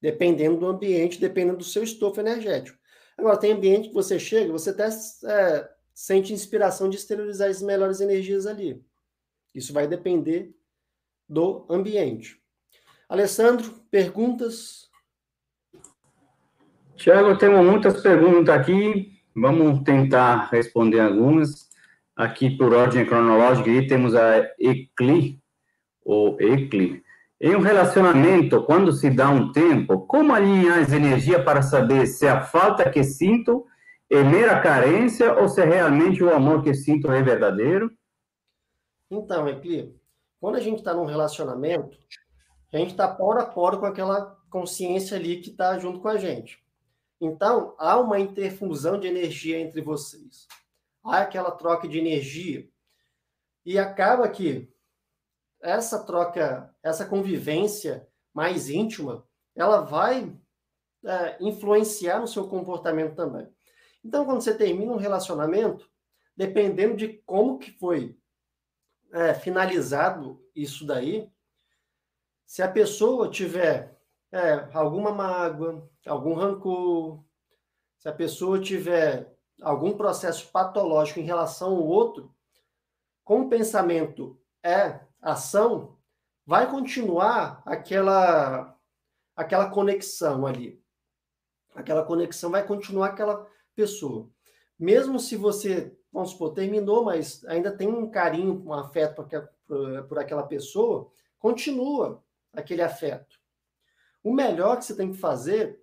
[0.00, 2.78] Dependendo do ambiente, dependendo do seu estofo energético.
[3.18, 8.00] Agora, tem ambiente que você chega, você até é, sente inspiração de exteriorizar as melhores
[8.00, 8.82] energias ali.
[9.54, 10.54] Isso vai depender
[11.28, 12.40] do ambiente.
[13.08, 14.88] Alessandro, perguntas?
[16.96, 19.20] Tiago, temos muitas perguntas aqui.
[19.34, 21.69] Vamos tentar responder algumas.
[22.20, 25.40] Aqui, por ordem cronológica, aí temos a Ecli,
[26.04, 27.02] ou Ecli.
[27.40, 32.28] Em um relacionamento, quando se dá um tempo, como alinhar as energias para saber se
[32.28, 33.64] a falta que sinto
[34.10, 37.90] é mera carência ou se realmente o amor que sinto é verdadeiro?
[39.10, 39.96] Então, Ecli,
[40.38, 41.96] quando a gente está num relacionamento,
[42.70, 46.18] a gente está poro a poro com aquela consciência ali que está junto com a
[46.18, 46.62] gente.
[47.18, 50.46] Então, há uma interfusão de energia entre vocês
[51.04, 52.68] há aquela troca de energia.
[53.64, 54.72] E acaba que
[55.60, 60.34] essa troca, essa convivência mais íntima, ela vai
[61.04, 63.48] é, influenciar no seu comportamento também.
[64.04, 65.90] Então, quando você termina um relacionamento,
[66.36, 68.18] dependendo de como que foi
[69.12, 71.30] é, finalizado isso daí,
[72.46, 74.00] se a pessoa tiver
[74.32, 77.22] é, alguma mágoa, algum rancor,
[77.98, 82.34] se a pessoa tiver algum processo patológico em relação ao outro,
[83.24, 85.96] como o pensamento é ação,
[86.46, 88.76] vai continuar aquela
[89.36, 90.82] aquela conexão ali.
[91.74, 94.28] Aquela conexão vai continuar aquela pessoa.
[94.78, 99.26] Mesmo se você, vamos supor, terminou, mas ainda tem um carinho, um afeto
[100.08, 103.40] por aquela pessoa, continua aquele afeto.
[104.22, 105.80] O melhor que você tem que fazer,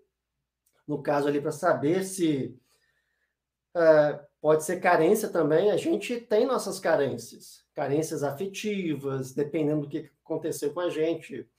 [0.87, 2.59] no caso ali, para saber se
[3.75, 10.09] é, pode ser carência também, a gente tem nossas carências, carências afetivas, dependendo do que
[10.23, 11.49] aconteceu com a gente,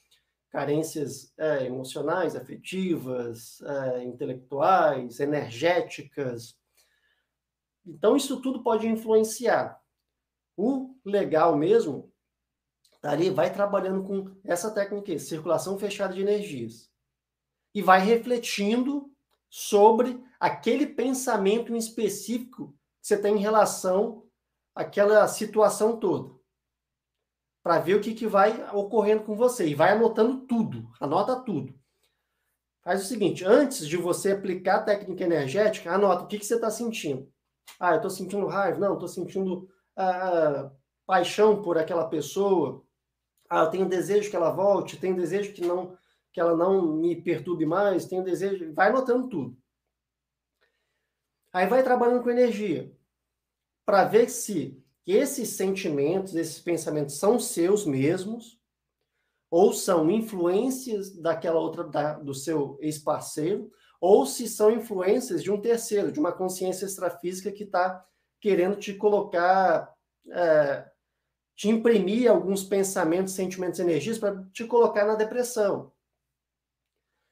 [0.50, 6.56] carências é, emocionais, afetivas, é, intelectuais, energéticas.
[7.86, 9.80] Então, isso tudo pode influenciar.
[10.56, 12.12] O legal mesmo,
[13.00, 16.90] tá ali, vai trabalhando com essa técnica, circulação fechada de energias.
[17.74, 19.12] E vai refletindo
[19.50, 24.26] sobre aquele pensamento em específico que você tem em relação
[24.74, 26.36] àquela situação toda.
[27.62, 29.66] Para ver o que, que vai ocorrendo com você.
[29.66, 31.78] E vai anotando tudo, anota tudo.
[32.82, 36.54] Faz o seguinte: antes de você aplicar a técnica energética, anota o que, que você
[36.54, 37.30] está sentindo.
[37.78, 38.78] Ah, eu estou sentindo raiva.
[38.78, 40.70] Não, estou sentindo ah,
[41.06, 42.82] paixão por aquela pessoa.
[43.50, 45.96] Ah, eu tenho desejo que ela volte, tenho desejo que não
[46.38, 48.72] que ela não me perturbe mais, tenho desejo.
[48.72, 49.58] Vai anotando tudo.
[51.52, 52.96] Aí vai trabalhando com energia,
[53.84, 58.56] para ver se esses sentimentos, esses pensamentos são seus mesmos,
[59.50, 65.60] ou são influências daquela outra, da, do seu ex-parceiro, ou se são influências de um
[65.60, 68.06] terceiro, de uma consciência extrafísica que está
[68.40, 69.92] querendo te colocar,
[70.30, 70.88] é,
[71.56, 75.90] te imprimir alguns pensamentos, sentimentos, energias para te colocar na depressão.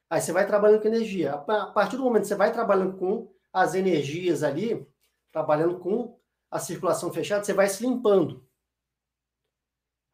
[0.09, 1.33] Aí você vai trabalhando com energia.
[1.33, 4.87] A partir do momento que você vai trabalhando com as energias ali,
[5.31, 6.17] trabalhando com
[6.49, 8.47] a circulação fechada, você vai se limpando.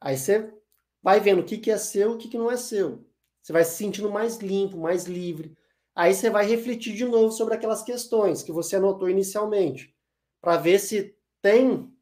[0.01, 0.53] Aí você
[1.01, 3.05] vai vendo o que, que é seu e o que, que não é seu.
[3.41, 5.55] Você vai se sentindo mais limpo, mais livre.
[5.95, 9.93] Aí você vai refletir de novo sobre aquelas questões que você anotou inicialmente,
[10.41, 11.93] para ver se tem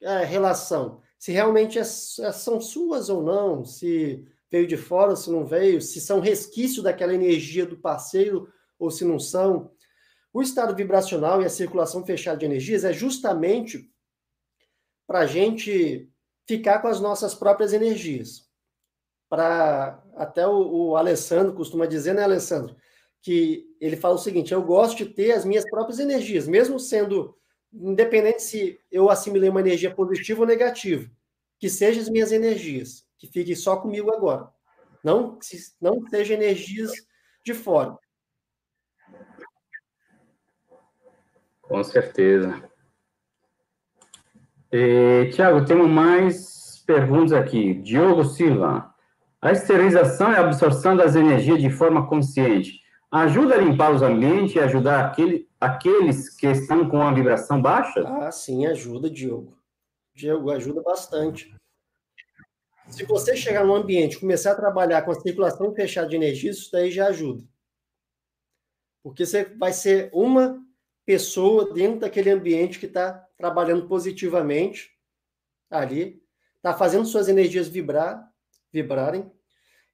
[0.00, 5.28] é, relação, se realmente é, é, são suas ou não, se veio de fora se
[5.32, 8.48] não veio, se são resquício daquela energia do parceiro
[8.78, 9.72] ou se não são.
[10.32, 13.90] O estado vibracional e a circulação fechada de energias é justamente
[15.08, 16.08] para a gente
[16.46, 18.48] ficar com as nossas próprias energias,
[19.28, 20.00] para.
[20.14, 22.76] Até o, o Alessandro costuma dizer, né, Alessandro?
[23.20, 27.36] Que ele fala o seguinte: eu gosto de ter as minhas próprias energias, mesmo sendo.
[27.72, 31.10] Independente se eu assimilei uma energia positiva ou negativa,
[31.58, 34.48] que sejam as minhas energias, que fiquem só comigo agora.
[35.02, 35.38] Não,
[35.80, 36.92] não sejam energias
[37.44, 37.96] de fora.
[41.62, 42.62] Com certeza.
[44.72, 47.74] E, Tiago, temos mais perguntas aqui.
[47.74, 48.92] Diogo Silva.
[49.40, 54.56] A esterilização e a absorção das energias de forma consciente ajuda a limpar os ambientes
[54.56, 58.02] e ajudar aquele, aqueles que estão com a vibração baixa?
[58.06, 59.56] Ah, sim, ajuda, Diogo.
[60.14, 61.54] Diogo, ajuda bastante.
[62.88, 66.70] Se você chegar num ambiente começar a trabalhar com a circulação fechada de energia, isso
[66.70, 67.44] daí já ajuda.
[69.02, 70.64] Porque você vai ser uma
[71.04, 74.96] pessoa dentro daquele ambiente que está trabalhando positivamente
[75.70, 76.22] ali,
[76.56, 78.32] está fazendo suas energias vibrar,
[78.72, 79.30] vibrarem.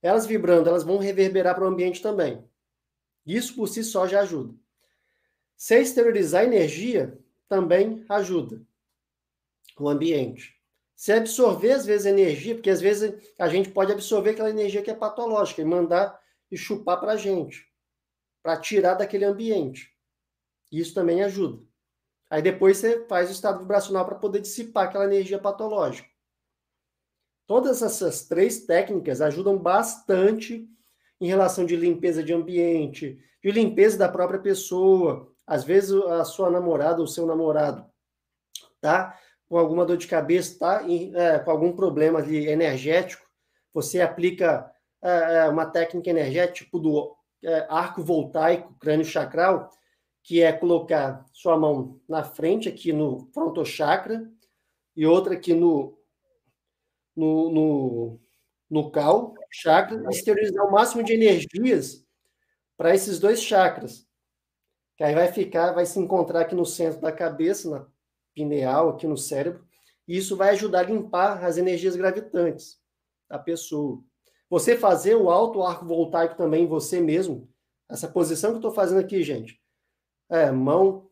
[0.03, 2.45] Elas vibrando, elas vão reverberar para o ambiente também.
[3.27, 4.55] Isso por si só já ajuda.
[5.57, 7.19] Se exteriorizar energia
[7.49, 8.63] também ajuda
[9.79, 10.60] o ambiente.
[11.01, 14.91] Se absorver, às vezes, energia, porque às vezes a gente pode absorver aquela energia que
[14.91, 16.21] é patológica e mandar
[16.51, 17.67] e chupar para a gente,
[18.43, 19.97] para tirar daquele ambiente.
[20.71, 21.65] Isso também ajuda.
[22.29, 26.07] Aí depois você faz o estado vibracional para poder dissipar aquela energia patológica.
[27.47, 30.69] Todas essas três técnicas ajudam bastante
[31.19, 35.35] em relação de limpeza de ambiente, de limpeza da própria pessoa.
[35.47, 37.91] Às vezes a sua namorada ou seu namorado
[38.83, 39.19] tá
[39.51, 43.27] com alguma dor de cabeça, tá é, com algum problema ali energético,
[43.75, 44.73] você aplica
[45.03, 49.69] é, é, uma técnica energética tipo do é, arco voltaico crânio chakral,
[50.23, 54.31] que é colocar sua mão na frente, aqui no frontochakra,
[54.95, 55.99] e outra aqui no,
[57.17, 58.21] no, no,
[58.71, 62.07] no cal, chakra, e exteriorizar o máximo de energias
[62.77, 64.07] para esses dois chakras.
[64.97, 67.87] Que aí vai ficar, vai se encontrar aqui no centro da cabeça, na
[68.35, 69.65] pineal, aqui no cérebro,
[70.07, 72.79] e isso vai ajudar a limpar as energias gravitantes
[73.29, 74.03] da pessoa.
[74.49, 77.49] Você fazer o alto arco voltaico também você mesmo,
[77.89, 79.61] essa posição que eu estou fazendo aqui, gente,
[80.29, 81.09] é, mão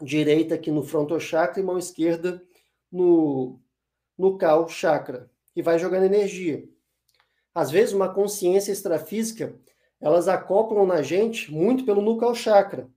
[0.00, 2.42] direita aqui no frontochakra e mão esquerda
[2.90, 3.60] no,
[4.16, 5.30] no cal chakra.
[5.54, 6.68] E vai jogando energia.
[7.54, 9.58] Às vezes, uma consciência extrafísica,
[10.00, 12.88] elas acoplam na gente muito pelo nucal chakra.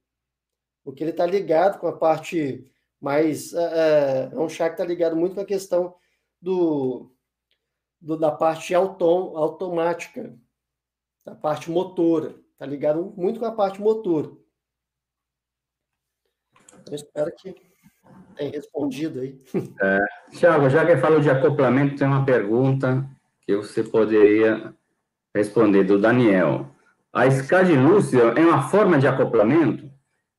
[0.84, 3.54] Porque ele está ligado com a parte mais...
[3.54, 5.96] É, é, é um chakra que está ligado muito com a questão
[6.42, 7.12] do,
[8.00, 10.38] do da parte autom, automática,
[11.26, 12.36] da parte motora.
[12.54, 14.32] Está ligado muito com a parte motora.
[16.88, 17.56] Eu espero que
[18.36, 19.40] tenha respondido aí.
[19.82, 20.00] É,
[20.32, 23.08] Tiago, já que falou de acoplamento, tem uma pergunta
[23.42, 24.74] que você poderia
[25.36, 26.68] responder do Daniel.
[27.14, 29.91] A escada lúcida é uma forma de acoplamento?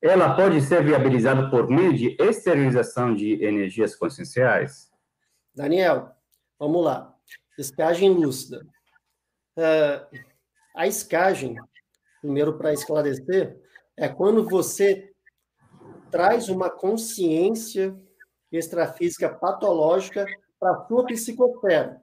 [0.02, 4.90] Ela pode ser viabilizada por meio de esterilização de energias conscienciais?
[5.54, 6.10] Daniel,
[6.58, 7.14] vamos lá.
[7.56, 8.66] Escagem lúcida.
[9.56, 10.18] Uh,
[10.74, 11.56] a escagem,
[12.20, 13.56] primeiro para esclarecer,
[13.96, 15.12] é quando você
[16.10, 17.96] traz uma consciência
[18.50, 20.26] extrafísica patológica
[20.58, 22.02] para a sua psicosfera.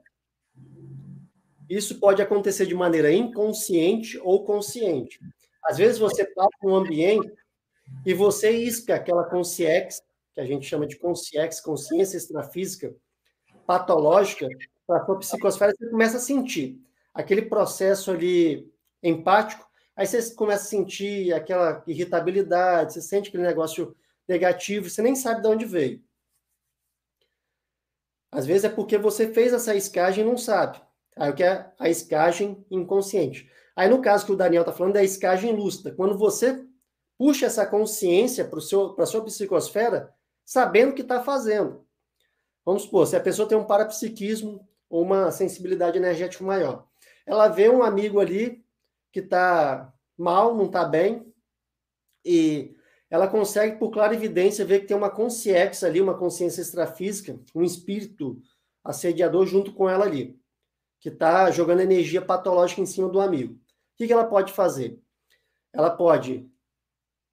[1.69, 5.19] Isso pode acontecer de maneira inconsciente ou consciente.
[5.65, 7.29] Às vezes você passa um ambiente
[8.05, 12.95] e você isca aquela consciência, que a gente chama de consciência, consciência extrafísica
[13.65, 14.47] patológica,
[14.87, 16.81] para a sua psicosfera, você começa a sentir
[17.13, 18.67] aquele processo ali
[19.03, 19.69] empático
[19.99, 23.93] Aí você começa a sentir aquela irritabilidade, você sente aquele negócio
[24.25, 26.01] negativo, você nem sabe de onde veio.
[28.31, 30.81] Às vezes é porque você fez essa escagem e não sabe.
[31.17, 33.51] Aí o que é a escagem inconsciente.
[33.75, 35.93] Aí no caso que o Daniel está falando é a escagem lúcida.
[35.93, 36.65] Quando você
[37.19, 40.15] puxa essa consciência para a sua psicosfera,
[40.45, 41.85] sabendo o que está fazendo.
[42.65, 46.87] Vamos supor, se a pessoa tem um parapsiquismo ou uma sensibilidade energética maior,
[47.25, 48.63] ela vê um amigo ali
[49.11, 51.31] que está mal, não está bem,
[52.23, 52.73] e
[53.09, 57.63] ela consegue, por clara evidência, ver que tem uma consciência ali, uma consciência extrafísica, um
[57.63, 58.41] espírito
[58.81, 60.39] assediador junto com ela ali,
[61.01, 63.55] que está jogando energia patológica em cima do amigo.
[63.55, 63.59] O
[63.97, 65.01] que, que ela pode fazer?
[65.73, 66.49] Ela pode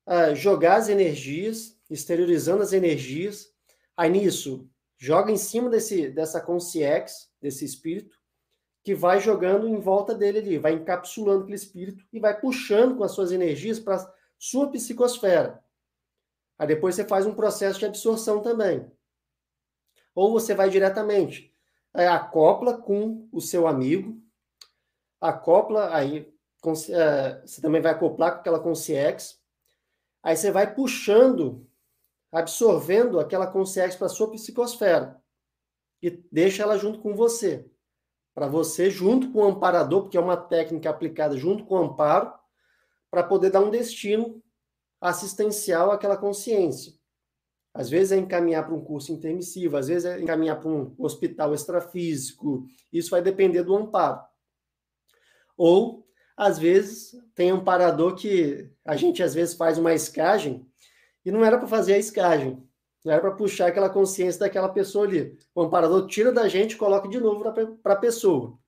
[0.07, 3.53] uh, jogar as energias, exteriorizando as energias,
[3.97, 8.17] aí nisso, joga em cima desse, dessa consciência, desse espírito,
[8.83, 13.03] que vai jogando em volta dele ali, vai encapsulando aquele espírito e vai puxando com
[13.03, 15.61] as suas energias para sua psicosfera.
[16.59, 18.91] Aí depois você faz um processo de absorção também.
[20.15, 21.53] Ou você vai diretamente,
[21.93, 24.23] é, acopla com o seu amigo,
[25.21, 26.33] acopla, aí
[26.91, 29.39] é, você também vai acoplar com aquela consciex,
[30.27, 31.65] aí você vai puxando,
[32.33, 35.23] absorvendo aquela consciex para sua psicosfera
[36.03, 37.71] e deixa ela junto com você.
[38.35, 42.35] Para você, junto com o amparador, porque é uma técnica aplicada junto com o amparo,
[43.09, 44.43] para poder dar um destino
[45.01, 46.93] assistencial àquela consciência.
[47.73, 51.55] Às vezes é encaminhar para um curso intermissivo, às vezes é encaminhar para um hospital
[51.55, 52.67] extrafísico.
[52.93, 54.21] Isso vai depender do amparo.
[55.57, 56.05] Ou,
[56.37, 60.67] às vezes, tem amparador que a gente às vezes faz uma escagem
[61.25, 62.63] e não era para fazer a escagem.
[63.05, 65.39] Não era para puxar aquela consciência daquela pessoa ali.
[65.55, 67.43] O amparador tira da gente e coloca de novo
[67.83, 68.59] para a pessoa.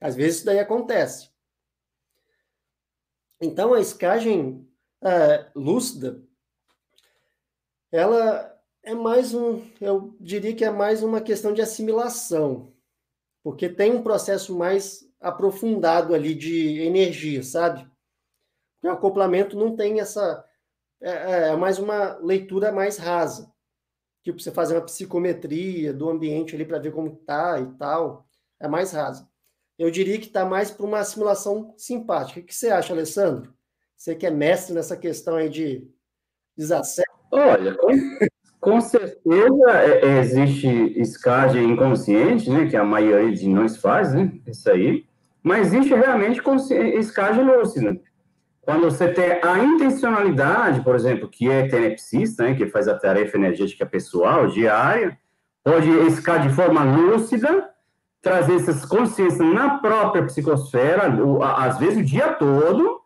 [0.00, 1.30] Às vezes isso daí acontece.
[3.40, 4.66] Então, a escagem
[5.02, 6.22] é, lúcida,
[7.90, 8.52] ela
[8.82, 12.72] é mais um, eu diria que é mais uma questão de assimilação,
[13.42, 17.88] porque tem um processo mais aprofundado ali de energia, sabe?
[18.82, 20.44] O acoplamento não tem essa,
[21.00, 23.52] é, é, é mais uma leitura mais rasa
[24.22, 28.26] tipo você fazer uma psicometria do ambiente ali para ver como tá e tal,
[28.60, 29.28] é mais rasa.
[29.78, 32.40] Eu diria que está mais para uma assimilação simpática.
[32.40, 33.52] O que você acha, Alessandro?
[33.96, 35.88] Você que é mestre nessa questão aí de
[36.56, 37.10] desassédio.
[37.30, 37.76] Olha,
[38.60, 40.68] com certeza é, é, existe
[41.00, 45.04] escagem inconsciente, né, que a maioria de nós faz, né, isso aí,
[45.42, 46.40] mas existe realmente
[46.98, 47.98] escagem lúcida.
[48.60, 53.36] Quando você tem a intencionalidade, por exemplo, que é tenepsista, né, que faz a tarefa
[53.36, 55.18] energética pessoal, diária,
[55.64, 57.68] pode escar de forma lúcida,
[58.20, 61.12] trazer essas consciências na própria psicosfera,
[61.56, 63.00] às vezes o dia todo,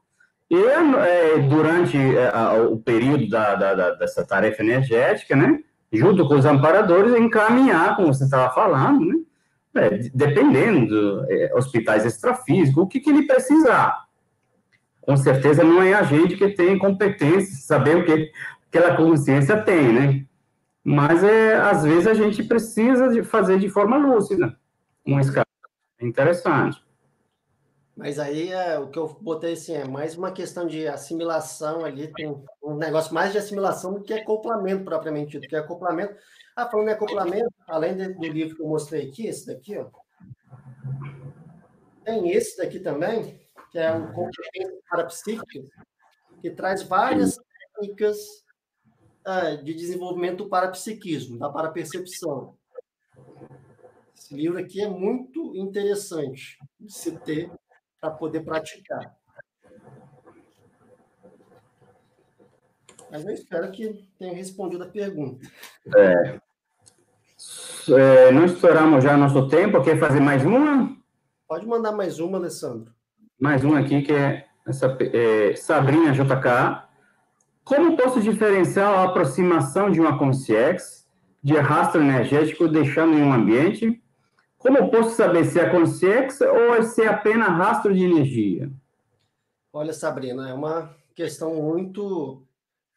[0.51, 2.31] e é, durante é,
[2.71, 5.59] o período da, da, da, dessa tarefa energética, né,
[5.91, 9.15] junto com os amparadores, encaminhar, como você estava falando, né,
[9.79, 14.07] é, dependendo, é, hospitais extrafísicos, o que, que ele precisar
[15.07, 18.33] com certeza não é a gente que tem competência, saber o que
[18.69, 20.27] aquela consciência tem, né?
[20.83, 24.59] Mas é, às vezes a gente precisa de fazer de forma lúcida
[25.05, 25.47] uma escala.
[26.01, 26.85] Interessante.
[27.97, 32.13] Mas aí é, o que eu botei assim, é mais uma questão de assimilação ali,
[32.13, 36.15] tem um negócio mais de assimilação do que acoplamento propriamente dito, porque acoplamento.
[36.57, 39.91] Ah, falando em acoplamento, além do livro que eu mostrei aqui, esse daqui, ó.
[42.03, 43.39] Tem esse daqui também,
[43.71, 45.69] que é um competência parapsíquica,
[46.41, 47.37] que traz várias
[47.75, 48.17] técnicas
[49.27, 52.57] uh, de desenvolvimento do parapsiquismo, da parapercepção.
[54.17, 57.53] Esse livro aqui é muito interessante de se ter
[58.01, 59.15] para poder praticar.
[63.11, 65.47] Mas eu espero que tenha respondido a pergunta.
[65.95, 66.46] É.
[67.89, 69.83] É, não estouramos já nosso tempo.
[69.83, 70.97] Quer fazer mais uma?
[71.47, 72.97] Pode mandar mais uma, Alessandro
[73.39, 76.87] mais um aqui que é, essa, é Sabrina JK.
[77.63, 81.07] Como posso diferenciar a aproximação de uma consciex
[81.43, 84.03] de rastro energético deixando em um ambiente?
[84.59, 88.71] Como posso saber se é consciex ou se é apenas rastro de energia?
[89.73, 92.43] Olha, Sabrina, é uma questão muito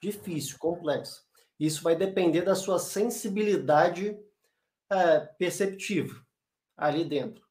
[0.01, 1.21] difícil, complexa.
[1.59, 4.17] Isso vai depender da sua sensibilidade
[4.91, 6.15] é, perceptiva
[6.75, 7.45] ali dentro.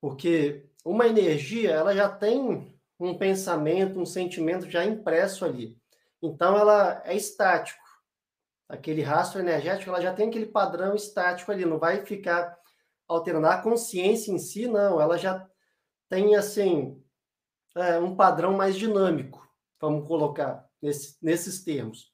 [0.00, 5.78] Porque uma energia, ela já tem um pensamento, um sentimento já impresso ali.
[6.22, 7.80] Então, ela é estático.
[8.68, 12.56] Aquele rastro energético, ela já tem aquele padrão estático ali, não vai ficar
[13.08, 13.46] alterando.
[13.46, 15.46] A consciência em si, não, ela já
[16.08, 17.02] tem, assim,
[17.76, 19.46] é, um padrão mais dinâmico,
[19.80, 22.12] vamos colocar nesse, nesses termos.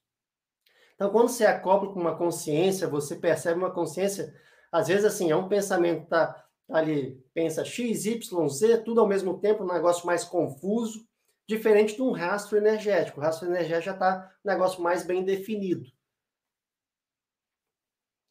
[0.95, 4.33] Então, quando você acopla com uma consciência, você percebe uma consciência,
[4.71, 9.07] às vezes, assim, é um pensamento que está ali pensa X, Y, Z, tudo ao
[9.07, 11.05] mesmo tempo, um negócio mais confuso,
[11.47, 13.19] diferente de um rastro energético.
[13.19, 15.85] O rastro energético já está um negócio mais bem definido.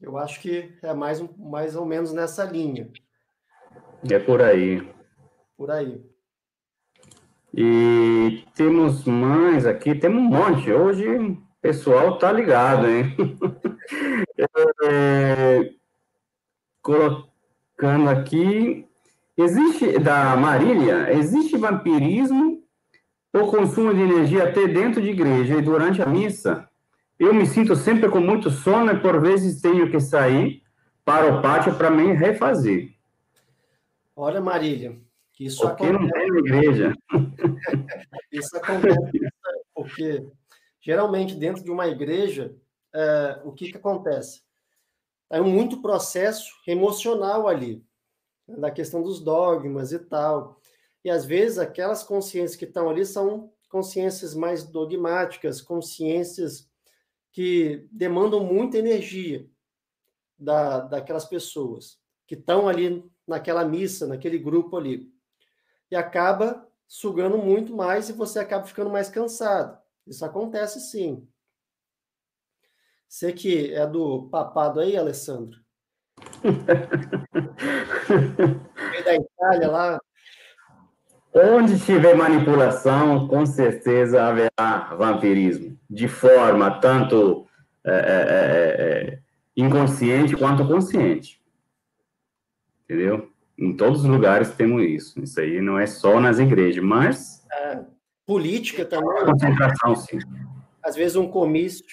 [0.01, 2.91] Eu acho que é mais, mais ou menos nessa linha.
[4.11, 4.87] É por aí.
[5.57, 6.05] Por aí.
[7.55, 10.71] E temos mais aqui, temos um monte.
[10.71, 13.17] Hoje o pessoal tá ligado, hein?
[14.85, 15.46] é,
[16.87, 18.87] colocando aqui.
[19.37, 22.63] Existe, da Marília, existe vampirismo
[23.33, 26.69] ou consumo de energia até dentro de igreja e durante a missa?
[27.19, 30.63] Eu me sinto sempre com muito sono e por vezes tenho que sair
[31.05, 32.95] para o pátio para me refazer.
[34.15, 34.97] Olha, Marília,
[35.39, 36.03] isso porque acontece...
[36.03, 36.93] não tem igreja.
[38.33, 39.21] isso acontece
[39.75, 40.27] porque
[40.81, 42.55] geralmente dentro de uma igreja,
[42.95, 44.46] é, o que, que acontece?
[45.31, 47.85] É muito processo emocional ali,
[48.47, 50.61] né, da questão dos dogmas e tal.
[51.05, 56.69] E às vezes aquelas consciências que estão ali são consciências mais dogmáticas, consciências
[57.33, 59.49] que demandam muita energia
[60.39, 65.13] da, daquelas pessoas que estão ali naquela missa, naquele grupo ali.
[65.91, 69.79] E acaba sugando muito mais e você acaba ficando mais cansado.
[70.07, 71.29] Isso acontece sim.
[73.09, 75.59] Você que é do papado aí, Alessandro?
[79.05, 80.01] da Itália lá.
[81.35, 87.47] Onde tiver manipulação, com certeza haverá vampirismo, de forma tanto
[87.85, 89.19] é, é, é, é
[89.57, 91.41] inconsciente quanto consciente.
[92.85, 93.31] Entendeu?
[93.59, 95.21] Em todos os lugares temos isso.
[95.21, 97.45] Isso aí não é só nas igrejas, mas.
[97.53, 97.85] É,
[98.27, 99.25] política também.
[99.25, 100.19] Concentração, sim.
[100.83, 101.85] Às vezes um comício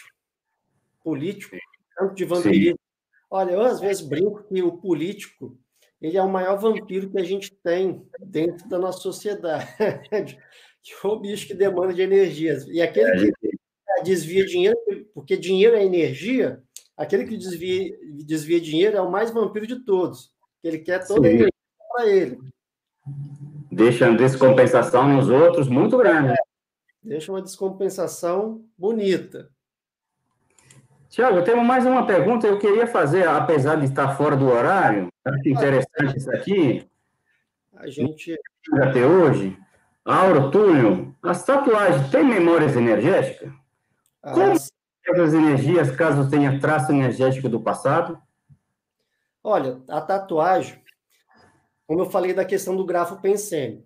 [1.04, 1.56] político,
[1.97, 2.78] tanto de vampirismo.
[2.78, 2.84] Sim.
[3.30, 5.58] Olha, eu às vezes brinco que o político
[6.04, 9.66] ele é o maior vampiro que a gente tem dentro da nossa sociedade.
[10.84, 12.68] que é o bicho que demanda de energias.
[12.68, 14.78] E aquele é, que desvia dinheiro,
[15.14, 16.62] porque dinheiro é energia,
[16.97, 20.34] aquele que desvia, desvia dinheiro é o mais vampiro de todos.
[20.62, 21.28] Ele quer toda Sim.
[21.28, 21.51] a energia
[21.89, 22.38] para ele.
[23.72, 26.34] Deixa uma descompensação nos outros muito grande.
[26.34, 26.36] É,
[27.01, 29.49] deixa uma descompensação bonita.
[31.14, 32.47] Tiago, temos mais uma pergunta.
[32.47, 36.89] Eu queria fazer, apesar de estar fora do horário, acho interessante isso aqui.
[37.76, 38.36] A gente.
[38.82, 39.55] Até hoje.
[40.03, 43.53] Auro, Túlio, as tatuagens têm memórias energéticas?
[44.24, 48.20] Ah, Como as energias, caso tenha traço energético do passado?
[49.43, 50.82] Olha, a tatuagem,
[51.86, 53.86] como eu falei da questão do grafo pensene,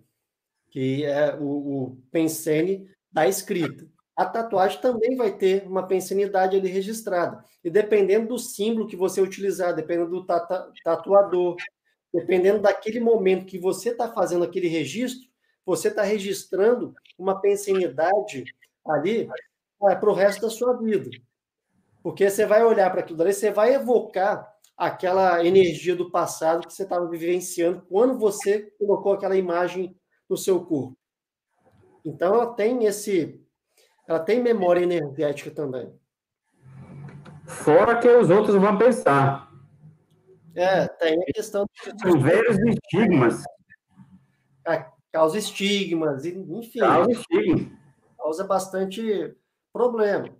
[0.70, 3.86] que é o, o pensene da escrita
[4.18, 7.44] a tatuagem também vai ter uma pensanidade ali registrada.
[7.62, 11.54] E dependendo do símbolo que você utilizar, dependendo do tata, tatuador,
[12.12, 15.28] dependendo daquele momento que você está fazendo aquele registro,
[15.64, 18.42] você está registrando uma pensanidade
[18.88, 19.28] ali
[19.88, 21.08] é, para o resto da sua vida.
[22.02, 26.74] Porque você vai olhar para aquilo ali, você vai evocar aquela energia do passado que
[26.74, 29.96] você estava vivenciando quando você colocou aquela imagem
[30.28, 30.98] no seu corpo.
[32.04, 33.46] Então, ela tem esse
[34.08, 35.92] ela tem memória energética também.
[37.44, 39.52] Fora que os outros vão pensar.
[40.54, 41.66] É, tem a questão.
[42.00, 43.44] São velhos estigmas.
[44.66, 46.80] É, causa estigmas, enfim.
[46.80, 47.70] Causa estigma.
[48.16, 49.36] Causa bastante
[49.72, 50.30] problema.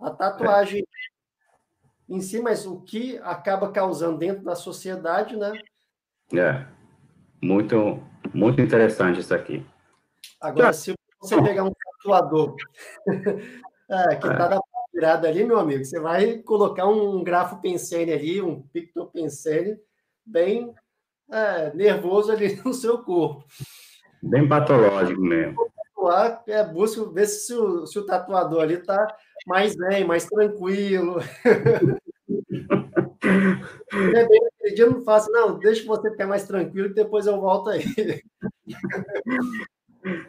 [0.00, 2.14] A tatuagem é.
[2.14, 5.52] em si, mas o que acaba causando dentro da sociedade, né?
[6.32, 6.66] É.
[7.40, 9.64] Muito, muito interessante isso aqui.
[10.40, 12.56] Agora, se você pegar um tatuador
[13.90, 14.60] é, que está na
[14.92, 19.78] virada ali, meu amigo, você vai colocar um grafo pensene ali, um picto pensene,
[20.24, 20.74] bem
[21.30, 23.44] é, nervoso ali no seu corpo.
[24.22, 25.70] Bem patológico mesmo.
[25.94, 29.16] Tatuar, é, busca ver se o, se o tatuador ali está
[29.46, 31.20] mais bem, mais tranquilo.
[33.92, 37.26] é bem, aquele dia eu não faço, não, deixa você ficar mais tranquilo e depois
[37.26, 37.84] eu volto aí.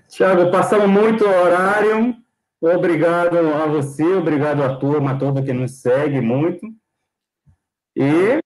[0.07, 2.15] Tiago, passamos muito horário.
[2.61, 6.65] Obrigado a você, obrigado à turma toda que nos segue muito.
[7.95, 8.39] E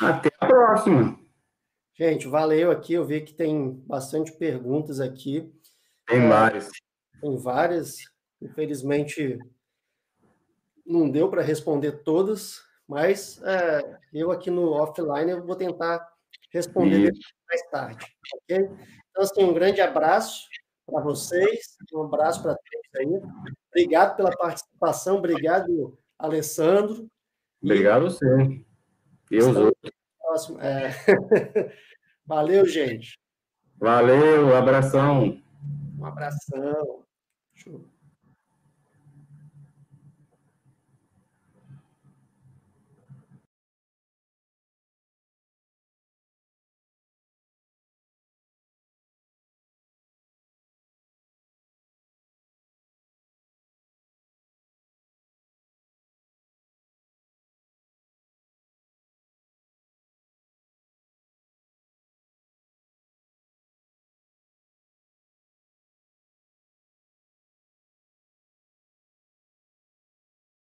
[0.00, 1.18] até a próxima.
[1.94, 2.94] Gente, valeu aqui.
[2.94, 5.52] Eu vi que tem bastante perguntas aqui.
[6.06, 6.70] Tem é, várias.
[7.20, 7.96] Tem várias.
[8.40, 9.38] Infelizmente,
[10.84, 16.04] não deu para responder todas, mas é, eu aqui no offline eu vou tentar
[16.50, 17.12] responder
[17.48, 18.04] mais tarde.
[18.34, 18.56] Ok?
[19.10, 20.48] Então, assim, um grande abraço
[20.86, 21.76] para vocês.
[21.92, 23.22] Um abraço para todos aí.
[23.68, 27.08] Obrigado pela participação, obrigado, Alessandro.
[27.62, 28.64] Obrigado, você.
[29.30, 29.92] E os outros.
[30.20, 30.60] Próximo.
[30.60, 30.90] É...
[32.26, 33.18] Valeu, gente.
[33.78, 35.42] Valeu, abração.
[35.98, 37.04] Um abração.
[37.54, 37.91] Show.